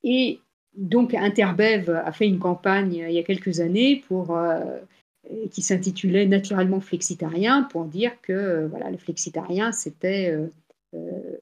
[0.04, 0.40] Et
[0.76, 4.60] donc Interbev a fait une campagne il y a quelques années pour, euh,
[5.50, 10.48] qui s'intitulait Naturellement flexitarien pour dire que voilà, le flexitarien c'était euh,
[10.94, 11.38] euh,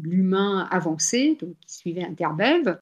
[0.00, 2.78] l'humain avancé, donc qui suivait Interbev.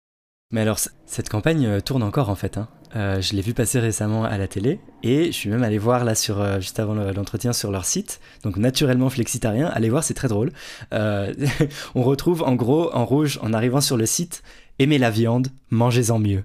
[0.52, 2.58] Mais alors, cette campagne tourne encore en fait.
[2.58, 2.68] Hein.
[2.96, 6.04] Euh, je l'ai vu passer récemment à la télé et je suis même allé voir
[6.04, 8.20] là sur euh, juste avant l'entretien sur leur site.
[8.42, 10.50] Donc naturellement flexitarien, allez voir, c'est très drôle.
[10.94, 11.34] Euh,
[11.94, 14.42] on retrouve en gros en rouge en arrivant sur le site
[14.78, 16.44] aimez la viande, mangez-en mieux.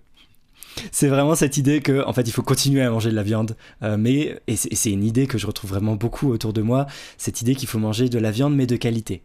[0.92, 3.58] C'est vraiment cette idée que en fait il faut continuer à manger de la viande,
[3.82, 6.88] mais et c'est une idée que je retrouve vraiment beaucoup autour de moi,
[7.18, 9.22] cette idée qu'il faut manger de la viande mais de qualité.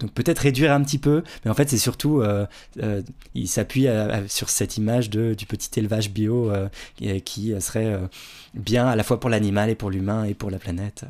[0.00, 2.46] Donc peut-être réduire un petit peu, mais en fait c'est surtout, euh,
[2.82, 3.02] euh,
[3.34, 3.86] il s'appuie
[4.28, 6.68] sur cette image de, du petit élevage bio euh,
[7.24, 8.00] qui serait
[8.54, 11.04] bien à la fois pour l'animal et pour l'humain et pour la planète.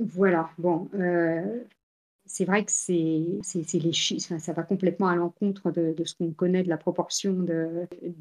[0.00, 0.88] Voilà, bon,
[2.24, 6.62] c'est vrai que c'est, les chiffres, ça va complètement à l'encontre de, ce qu'on connaît
[6.62, 7.44] de la proportion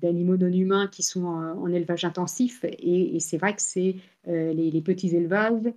[0.01, 3.95] d'animaux non humains qui sont en, élevage intensif, et, c'est vrai que c'est
[4.27, 5.73] les petits élevages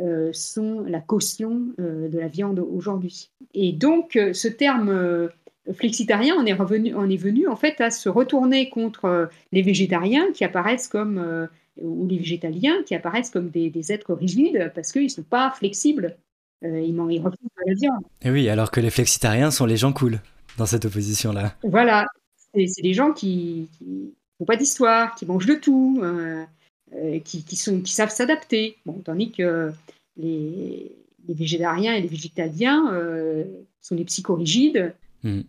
[0.00, 3.30] euh, sont la caution euh, de la viande aujourd'hui.
[3.52, 5.28] Et donc, euh, ce terme
[5.74, 10.30] flexitarien, on est, revenu, on est venu en fait à se retourner contre les végétariens
[10.32, 11.48] qui apparaissent comme,
[11.82, 16.16] ou les végétaliens qui apparaissent comme des, êtres rigides parce qu'ils ne sont pas flexibles.
[16.62, 18.04] ils, ils refusent la viande.
[18.22, 20.20] Et oui, alors que les flexitariens sont les gens cool
[20.56, 21.54] dans cette opposition-là.
[21.64, 22.06] Voilà,
[22.54, 23.68] c'est des gens qui
[24.40, 26.00] n'ont pas d'histoire, qui mangent de tout,
[27.24, 28.76] qui, qui, qui savent s'adapter.
[28.86, 29.72] Bon, tandis que
[30.18, 30.92] les,
[31.28, 33.44] végétariens et les végétaliens euh,
[33.80, 34.94] sont les psychorigides.
[35.22, 35.42] Hmm.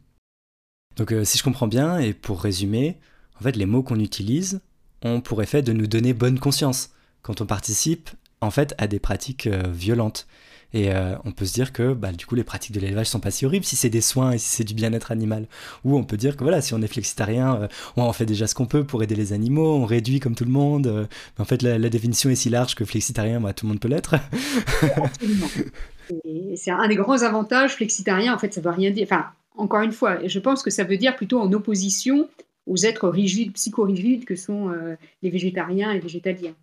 [0.95, 2.97] Donc euh, si je comprends bien, et pour résumer,
[3.39, 4.61] en fait les mots qu'on utilise
[5.03, 8.09] ont pour effet de nous donner bonne conscience quand on participe
[8.41, 10.27] en fait à des pratiques euh, violentes.
[10.73, 13.19] Et euh, on peut se dire que bah, du coup les pratiques de l'élevage sont
[13.19, 15.47] pas si horribles si c'est des soins et si c'est du bien-être animal.
[15.83, 18.55] Ou on peut dire que voilà, si on est flexitarien, euh, on fait déjà ce
[18.55, 20.87] qu'on peut pour aider les animaux, on réduit comme tout le monde.
[20.87, 21.05] Euh,
[21.39, 24.15] en fait la, définition est si large que flexitarien, bah, tout le monde peut l'être.
[26.55, 29.07] c'est un des grands avantages flexitarien, en fait ça veut rien dire.
[29.09, 29.25] Enfin,
[29.57, 32.29] encore une fois, je pense que ça veut dire plutôt en opposition
[32.67, 34.71] aux êtres rigides, psychorigides que sont
[35.23, 36.53] les végétariens et les végétaliens.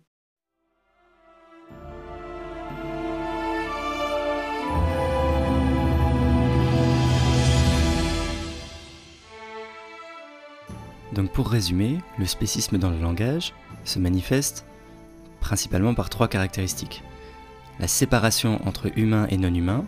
[11.17, 13.55] Donc pour résumer, le spécisme dans le langage
[13.85, 14.67] se manifeste
[15.39, 17.01] principalement par trois caractéristiques.
[17.79, 19.83] La séparation entre humains et non-humains,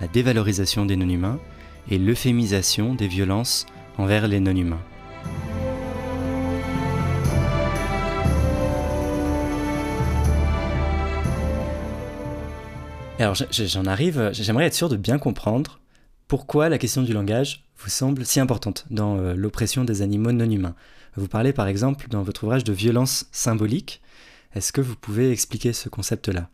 [0.00, 1.38] la dévalorisation des non-humains
[1.90, 3.66] et l'euphémisation des violences
[3.98, 4.80] envers les non-humains.
[13.18, 15.81] Alors j'en arrive, j'aimerais être sûr de bien comprendre
[16.32, 20.48] pourquoi la question du langage vous semble si importante dans euh, l'oppression des animaux non
[20.48, 20.74] humains.
[21.14, 24.00] Vous parlez par exemple dans votre ouvrage de violence symbolique.
[24.54, 26.48] Est-ce que vous pouvez expliquer ce concept-là?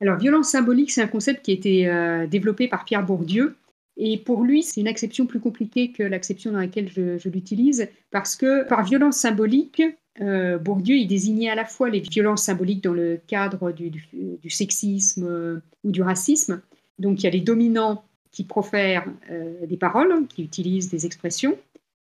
[0.00, 3.54] Alors, violence symbolique, c'est un concept qui a été euh, développé par Pierre Bourdieu.
[3.98, 8.34] Et pour lui, c'est une acception plus compliquée que l'acception dans laquelle je, l'utilise, parce
[8.34, 9.82] que par violence symbolique,
[10.22, 14.48] euh, Bourdieu, il désignait à la fois les violences symboliques dans le cadre du, du
[14.48, 16.62] sexisme ou du racisme,
[16.98, 18.04] donc il y a les dominants
[18.36, 21.56] qui profèrent euh, des paroles, qui utilisent des expressions.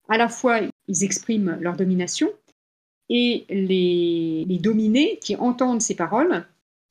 [0.08, 2.30] À la fois, ils expriment leur domination,
[3.10, 6.46] et les, dominés qui entendent ces paroles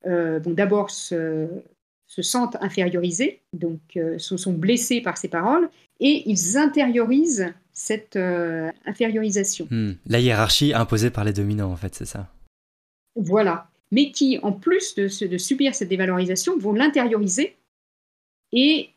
[0.06, 1.48] euh, vont d'abord se,
[2.06, 5.70] sentent infériorisés, donc euh, se sont blessés par ces paroles,
[6.00, 8.18] et ils intériorisent cette
[8.84, 9.66] infériorisation.
[9.70, 9.92] Hmm.
[10.04, 12.28] La hiérarchie imposée par les dominants, en fait, c'est ça?
[13.16, 13.70] Voilà.
[13.90, 17.56] Mais qui, en plus de, de subir cette dévalorisation, vont l'intérioriser
[18.52, 18.90] et,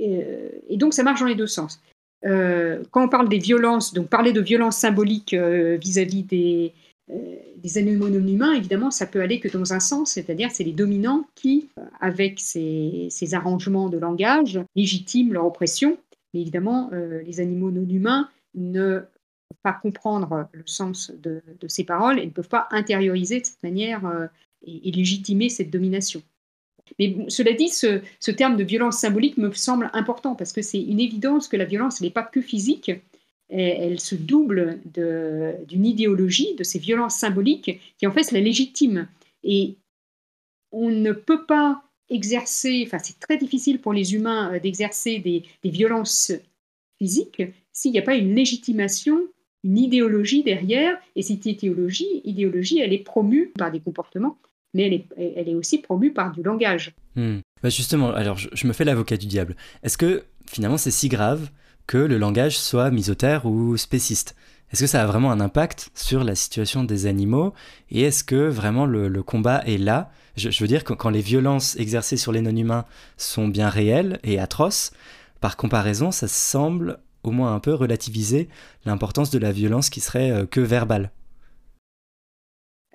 [0.00, 1.80] et, donc, ça marche dans les deux sens.
[2.24, 6.72] Euh, quand on parle des violences, donc parler de violences symboliques euh, vis-à-vis des,
[7.10, 10.64] euh, des animaux non humains, évidemment, ça peut aller que dans un sens, c'est-à-dire c'est
[10.64, 11.68] les dominants qui,
[12.00, 15.98] avec ces, ces, arrangements de langage, légitiment leur oppression.
[16.34, 21.82] Mais évidemment, les animaux non humains ne peuvent pas comprendre le sens de, de, ces
[21.82, 24.28] paroles et ne peuvent pas intérioriser de cette manière
[24.64, 26.22] et légitimer cette domination.
[26.98, 31.00] Mais cela dit, ce, terme de violence symbolique me semble important parce que c'est une
[31.00, 32.90] évidence que la violence n'est pas que physique,
[33.48, 39.08] elle, se double d'une idéologie, de ces violences symboliques qui en fait la légitime.
[39.42, 39.74] Et
[40.72, 45.44] on ne peut pas exercer, enfin c'est très difficile pour les humains euh, d'exercer des,
[45.64, 46.32] violences
[46.98, 49.20] physiques s'il n'y a pas une légitimation,
[49.64, 51.00] une idéologie derrière.
[51.16, 54.36] Et cette idéologie, idéologie, elle est promue par des comportements
[54.74, 56.94] mais elle est, aussi promue par du langage.
[57.16, 57.38] Hmm.
[57.62, 59.56] Bah, justement, alors je, me fais l'avocat du diable.
[59.82, 61.48] Est-ce que finalement c'est si grave
[61.86, 64.36] que le langage soit misotaire ou spéciste?
[64.72, 67.52] Est-ce que ça a vraiment un impact sur la situation des animaux?
[67.90, 70.12] Et est-ce que vraiment le, combat est là?
[70.36, 72.84] Je, veux dire que quand les violences exercées sur les non-humains
[73.16, 74.92] sont bien réelles et atroces,
[75.40, 78.48] par comparaison, ça semble au moins un peu relativiser
[78.84, 81.10] l'importance de la violence qui serait euh, que verbale.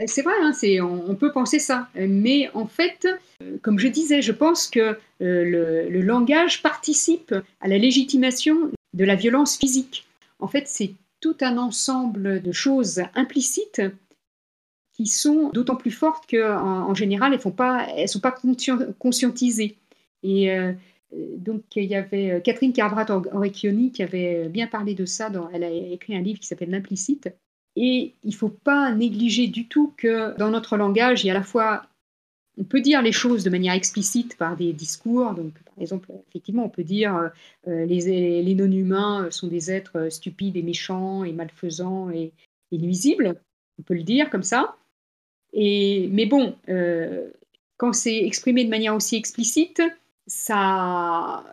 [0.05, 1.87] C'est vrai, hein, on, peut penser ça.
[1.95, 3.07] Mais en fait,
[3.41, 9.05] euh, comme je disais, je pense que euh, le, langage participe à la légitimation de
[9.05, 10.05] la violence physique.
[10.39, 13.81] En fait, c'est tout un ensemble de choses implicites
[14.93, 18.35] qui sont d'autant plus fortes qu'en en, général, elles ne sont pas
[18.99, 19.77] conscientisées.
[20.23, 20.73] Et euh,
[21.37, 25.31] donc, il y avait Catherine Carbrat Orecchioni qui avait bien parlé de ça.
[25.53, 27.29] elle a écrit un livre qui s'appelle L'implicite.
[27.75, 31.33] Et il ne faut pas négliger du tout que dans notre langage, il y a
[31.33, 31.85] à la fois,
[32.57, 35.33] on peut dire les choses de manière explicite par des discours.
[35.33, 37.31] Donc, par exemple, effectivement, on peut dire
[37.67, 42.31] euh, les, les non-humains sont des êtres stupides et méchants et malfaisants et,
[42.71, 43.35] nuisibles.
[43.79, 44.75] On peut le dire comme ça.
[45.53, 47.29] Et, mais bon, euh,
[47.77, 49.81] quand c'est exprimé de manière aussi explicite,
[50.27, 51.43] ça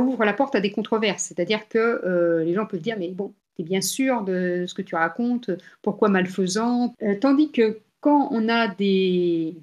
[0.00, 1.24] ouvre la porte à des controverses.
[1.24, 4.82] C'est-à-dire que les gens peuvent dire, mais bon, tu es bien sûr de ce que
[4.82, 5.50] tu racontes,
[5.82, 6.94] pourquoi malfaisant.
[7.20, 9.56] Tandis que quand on a des,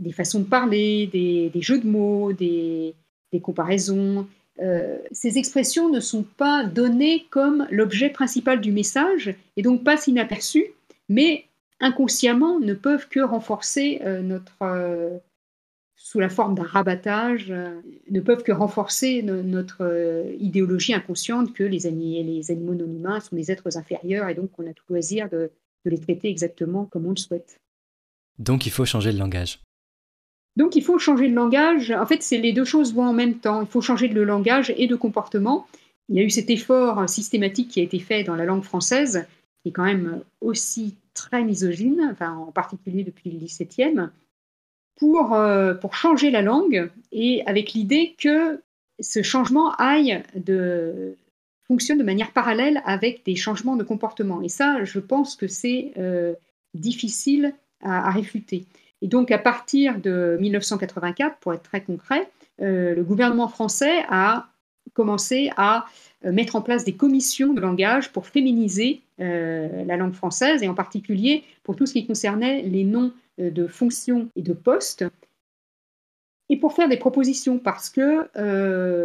[0.00, 2.94] des façons de parler, des, jeux de mots, des,
[3.42, 4.26] comparaisons,
[4.60, 9.96] euh, ces expressions ne sont pas données comme l'objet principal du message et donc pas
[10.06, 10.72] inaperçues,
[11.08, 11.44] mais
[11.80, 15.18] inconsciemment ne peuvent que renforcer euh, notre, euh,
[16.10, 17.54] sous la forme d'un rabattage,
[18.10, 23.52] ne peuvent que renforcer notre idéologie inconsciente que les, les, animaux non humains sont des
[23.52, 25.52] êtres inférieurs et donc on a tout loisir de
[25.84, 27.60] les traiter exactement comme on le souhaite.
[28.40, 29.60] Donc il faut changer le langage.
[30.56, 31.92] Donc il faut changer de langage.
[31.92, 33.60] En fait, c'est les deux choses vont en même temps.
[33.60, 35.68] Il faut changer de langage et de comportement.
[36.08, 39.28] Il y a eu cet effort systématique qui a été fait dans la langue française,
[39.62, 44.10] qui est quand même aussi très misogyne, enfin, en particulier depuis le XVIIe,
[45.00, 48.60] pour, euh, pour changer la langue et avec l'idée que
[49.00, 51.16] ce changement aille de,
[51.66, 54.42] fonctionne de manière parallèle avec des changements de comportement.
[54.42, 56.34] Et ça, je pense que c'est euh,
[56.74, 58.66] difficile à, réfuter.
[59.00, 62.28] Et donc, à partir de 1984, pour être très concret,
[62.60, 64.48] euh, le gouvernement français a
[64.92, 65.86] commencé à
[66.22, 71.44] mettre en place des commissions de langage pour féminiser la langue française, et en particulier
[71.62, 75.04] pour tout ce qui concernait les noms de fonctions et de postes,
[76.48, 78.28] et pour faire des propositions, parce que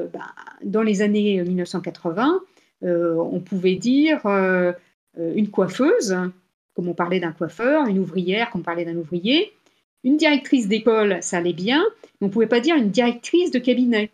[0.08, 0.34] bah,
[0.64, 2.42] dans les années 1980,
[2.82, 4.22] on pouvait dire
[5.16, 6.18] une coiffeuse,
[6.76, 9.54] comme on parlait d'un coiffeur, une ouvrière, comme on parlait d'un ouvrier.
[10.04, 13.60] Une directrice d'école, ça allait bien, mais on ne pouvait pas dire une directrice de
[13.60, 14.12] cabinet.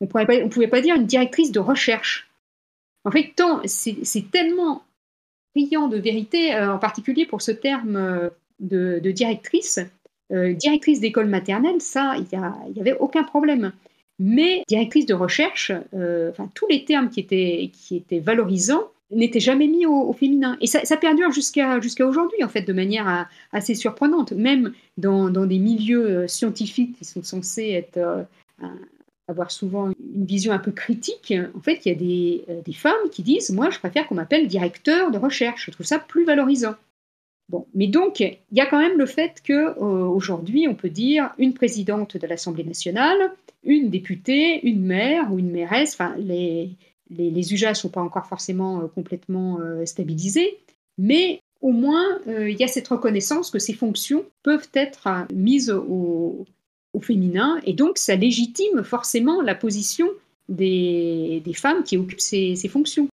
[0.00, 2.30] On ne pouvait pas dire une directrice de recherche.
[3.04, 3.34] En fait,
[3.64, 4.84] c'est tellement
[5.54, 8.30] brillant de vérité, euh, en particulier pour ce terme
[8.72, 9.80] euh, de, directrice.
[10.32, 12.26] Euh, directrice d'école maternelle, ça, il
[12.74, 13.72] n'y avait aucun problème.
[14.18, 19.66] Mais directrice de recherche, enfin, tous les termes qui étaient, qui étaient valorisants, n'était jamais
[19.66, 20.56] mis au, féminin.
[20.60, 24.32] Et ça, perdure jusqu'à aujourd'hui, en fait, de manière assez surprenante.
[24.32, 28.22] Même dans, dans, des milieux euh, scientifiques qui sont censés être, euh,
[29.28, 32.72] avoir souvent une vision un peu critique, en fait, il y a des, euh, des
[32.72, 35.66] femmes qui disent Moi, je préfère qu'on m'appelle directeur de recherche.
[35.66, 36.74] Je trouve ça plus valorisant.
[37.50, 41.52] Bon, mais donc, il y a quand même le fait qu'aujourd'hui, on peut dire une
[41.52, 43.18] présidente de l'Assemblée nationale,
[43.64, 46.70] une députée, une maire ou une mairesse, enfin, les,
[47.10, 50.58] les, usages ne sont pas encore forcément euh, complètement euh, stabilisés,
[50.96, 55.70] mais au moins euh, il y a cette reconnaissance que ces fonctions peuvent être mises
[55.70, 56.46] au,
[57.02, 60.06] féminin, et donc ça légitime forcément la position
[60.48, 63.08] des, femmes qui occupent ces, fonctions.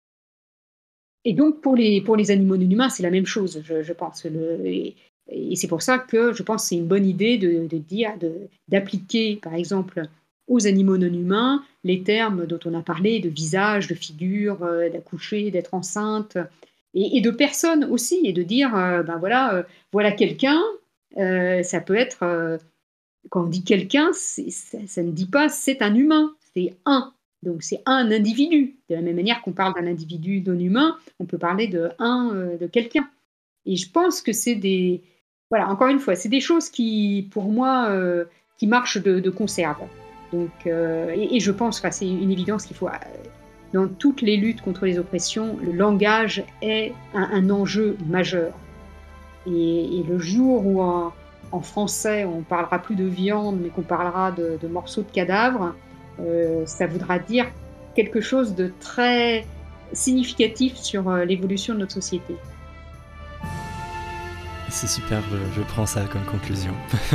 [1.25, 4.27] Et donc pour les, pour les animaux non humains, c'est la même chose, je, pense.
[4.27, 4.95] et,
[5.55, 8.13] c'est pour ça que je pense que c'est une bonne idée de, de dire,
[8.69, 10.03] d'appliquer par exemple
[10.49, 14.89] aux animaux non humains les termes dont on a parlé, de visage, de figure, euh,
[14.91, 16.39] d'accoucher, d'être enceinte,
[16.95, 19.63] et, de personnes aussi, et de dire, euh, ben voilà, euh,
[19.93, 20.63] voilà quelqu'un,
[21.17, 22.59] ça peut être,
[23.31, 27.13] quand on dit quelqu'un, ça, ne dit pas c'est un humain, c'est un.
[27.45, 28.77] Donc c'est un individu.
[28.89, 32.57] De la même manière qu'on parle d'un individu non humain, on peut parler de un,
[32.61, 33.09] de quelqu'un.
[33.67, 35.03] Et je pense que c'est des,
[35.51, 37.89] voilà, encore une fois, c'est des choses qui, pour moi,
[38.59, 39.87] qui marchent de, de conserve.
[40.35, 42.91] Donc, euh, et, je pense, que c'est une évidence qu'il faut, euh,
[43.73, 48.53] dans toutes les luttes contre les oppressions, le langage est un, enjeu majeur.
[49.47, 51.13] Et, le jour où en,
[51.63, 55.73] français on parlera plus de viande, mais qu'on parlera de, morceaux de cadavres,
[56.21, 57.47] euh, ça voudra dire
[57.95, 59.47] quelque chose de très
[59.93, 62.35] significatif sur l'évolution de notre société.
[64.69, 65.23] C'est super,
[65.55, 66.73] je prends ça comme conclusion.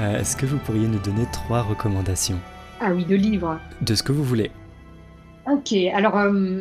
[0.00, 2.38] Euh, est-ce que vous pourriez nous donner trois recommandations?
[2.80, 3.58] Ah oui, de livres.
[3.80, 4.50] De ce que vous voulez.
[5.50, 6.60] Ok, alors, euh,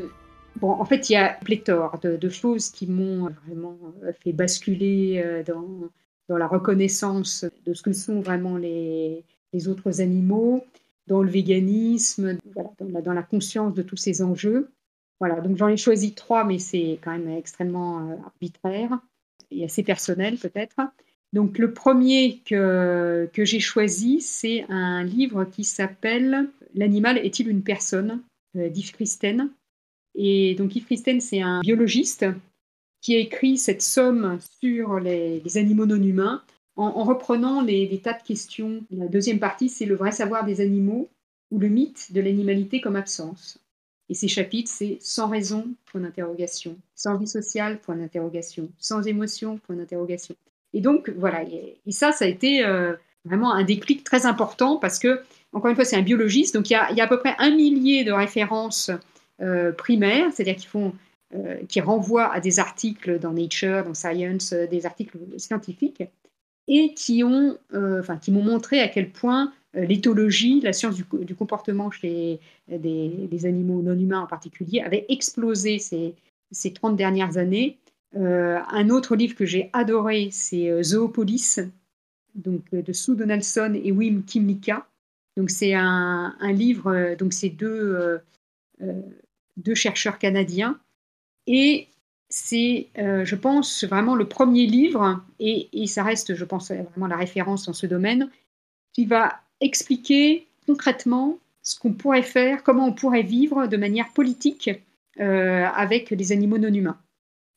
[0.55, 5.43] bon, en fait, il y a pléthore de, choses qui m'ont vraiment euh, fait basculer
[5.45, 5.67] dans,
[6.29, 9.23] dans, la reconnaissance de ce que sont vraiment les,
[9.53, 10.65] les autres animaux,
[11.07, 12.37] dans le véganisme,
[12.79, 14.69] dans, la, conscience de tous ces enjeux.
[15.19, 18.99] Voilà, donc j'en ai choisi trois, mais c'est quand même extrêmement arbitraire
[19.49, 20.75] et assez personnel peut-être.
[21.33, 27.63] Donc le premier que, que j'ai choisi, c'est un livre qui s'appelle L'animal est-il une
[27.63, 28.21] personne
[28.55, 29.49] euh, d'Yves Christen.
[30.15, 32.25] Et donc Yves Christen, c'est un biologiste
[33.01, 36.43] qui a écrit cette somme sur les, animaux non humains
[36.77, 38.83] en, reprenant les, tas de questions.
[38.91, 41.09] La deuxième partie, c'est le vrai savoir des animaux
[41.51, 43.59] ou le mythe de l'animalité comme absence.
[44.09, 49.57] Et ces chapitres, c'est sans raison, point d'interrogation, sans vie sociale, point d'interrogation, sans émotion,
[49.57, 50.35] point d'interrogation.
[50.73, 51.43] Et donc, voilà.
[51.43, 52.93] Et, ça, ça a été euh,
[53.25, 55.21] vraiment un déclic très important parce que,
[55.51, 58.03] encore une fois, c'est un biologiste, donc il y, a, à peu près un millier
[58.03, 58.91] de références
[59.41, 60.93] euh, primaires, c'est-à-dire qui font
[61.35, 66.01] euh, qui renvoient à des articles dans Nature, dans Science, euh, des articles scientifiques,
[66.67, 66.93] et
[67.73, 73.81] enfin, qui m'ont montré à quel point l'éthologie, la science du, comportement chez des, animaux
[73.81, 76.13] non humains en particulier, avait explosé ces,
[76.51, 77.77] ces 30 dernières années.
[78.15, 81.59] un autre livre que j'ai adoré, c'est Zoopolis,
[82.37, 84.87] donc euh, de Sue Donaldson et Wim Kimlicka.
[85.35, 88.19] Donc c'est un, livre, euh, donc c'est deux,
[88.81, 89.01] euh,
[89.57, 90.79] deux chercheurs canadiens
[91.45, 91.87] et
[92.29, 97.65] c'est, je pense, vraiment le premier livre, et, ça reste, je pense, vraiment la référence
[97.65, 98.29] dans ce domaine,
[98.93, 104.69] qui va expliquer concrètement ce qu'on pourrait faire, comment on pourrait vivre de manière politique
[105.17, 106.99] avec les animaux non humains.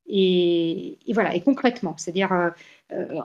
[0.06, 2.52] Et, et voilà, et concrètement, c'est-à-dire,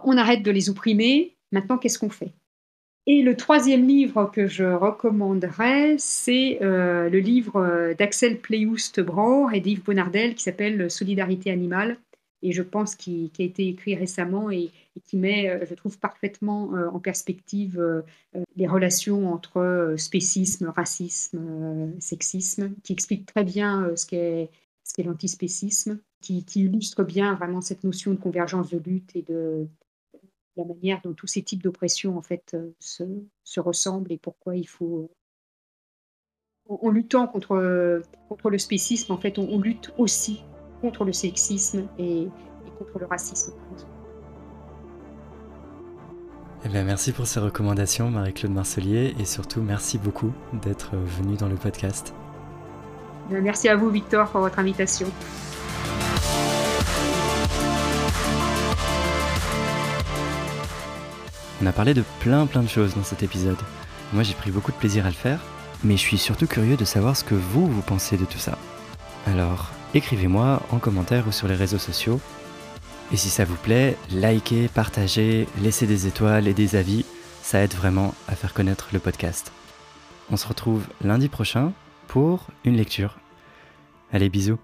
[0.03, 2.33] on arrête de les opprimer, Maintenant, qu'est-ce qu'on fait?
[3.07, 9.53] Et le troisième livre que je recommanderais, c'est euh, le livre euh, d'Axel Pleyoust Bror
[9.53, 11.99] et d'Yves Bonardel qui s'appelle Solidarité animale.
[12.41, 14.71] Et je pense qu'il a été écrit récemment et,
[15.03, 18.03] qui met, euh, je trouve, parfaitement en perspective
[18.55, 24.49] les relations entre spécisme, racisme, sexisme, qui explique très bien ce qu'est
[25.03, 29.67] l'antispécisme, qui, qui, illustre bien vraiment cette notion de convergence de lutte et de,
[30.57, 33.03] la manière dont tous ces types d'oppression en fait euh, se,
[33.43, 35.11] se, ressemblent et pourquoi il faut
[36.67, 40.43] en, luttant contre, contre le spécisme en fait on, on lutte aussi
[40.81, 42.29] contre le sexisme et, et
[42.77, 43.53] contre le racisme.
[46.65, 50.33] Eh bien, merci pour ces recommandations, Marie-Claude Marcelier, et surtout merci beaucoup
[50.63, 52.15] d'être venue dans le podcast.
[53.29, 55.07] Merci à vous, Victor, pour votre invitation.
[61.61, 63.57] On a parlé de plein plein de choses dans cet épisode.
[64.13, 65.39] Moi j'ai pris beaucoup de plaisir à le faire,
[65.83, 68.57] mais je suis surtout curieux de savoir ce que vous, vous pensez de tout ça.
[69.25, 72.19] Alors, écrivez-moi en commentaire ou sur les réseaux sociaux.
[73.11, 77.05] Et si ça vous plaît, likez, partagez, laissez des étoiles et des avis,
[77.41, 79.51] ça aide vraiment à faire connaître le podcast.
[80.31, 81.71] On se retrouve lundi prochain
[82.07, 83.17] pour une lecture.
[84.11, 84.59] Allez, bisous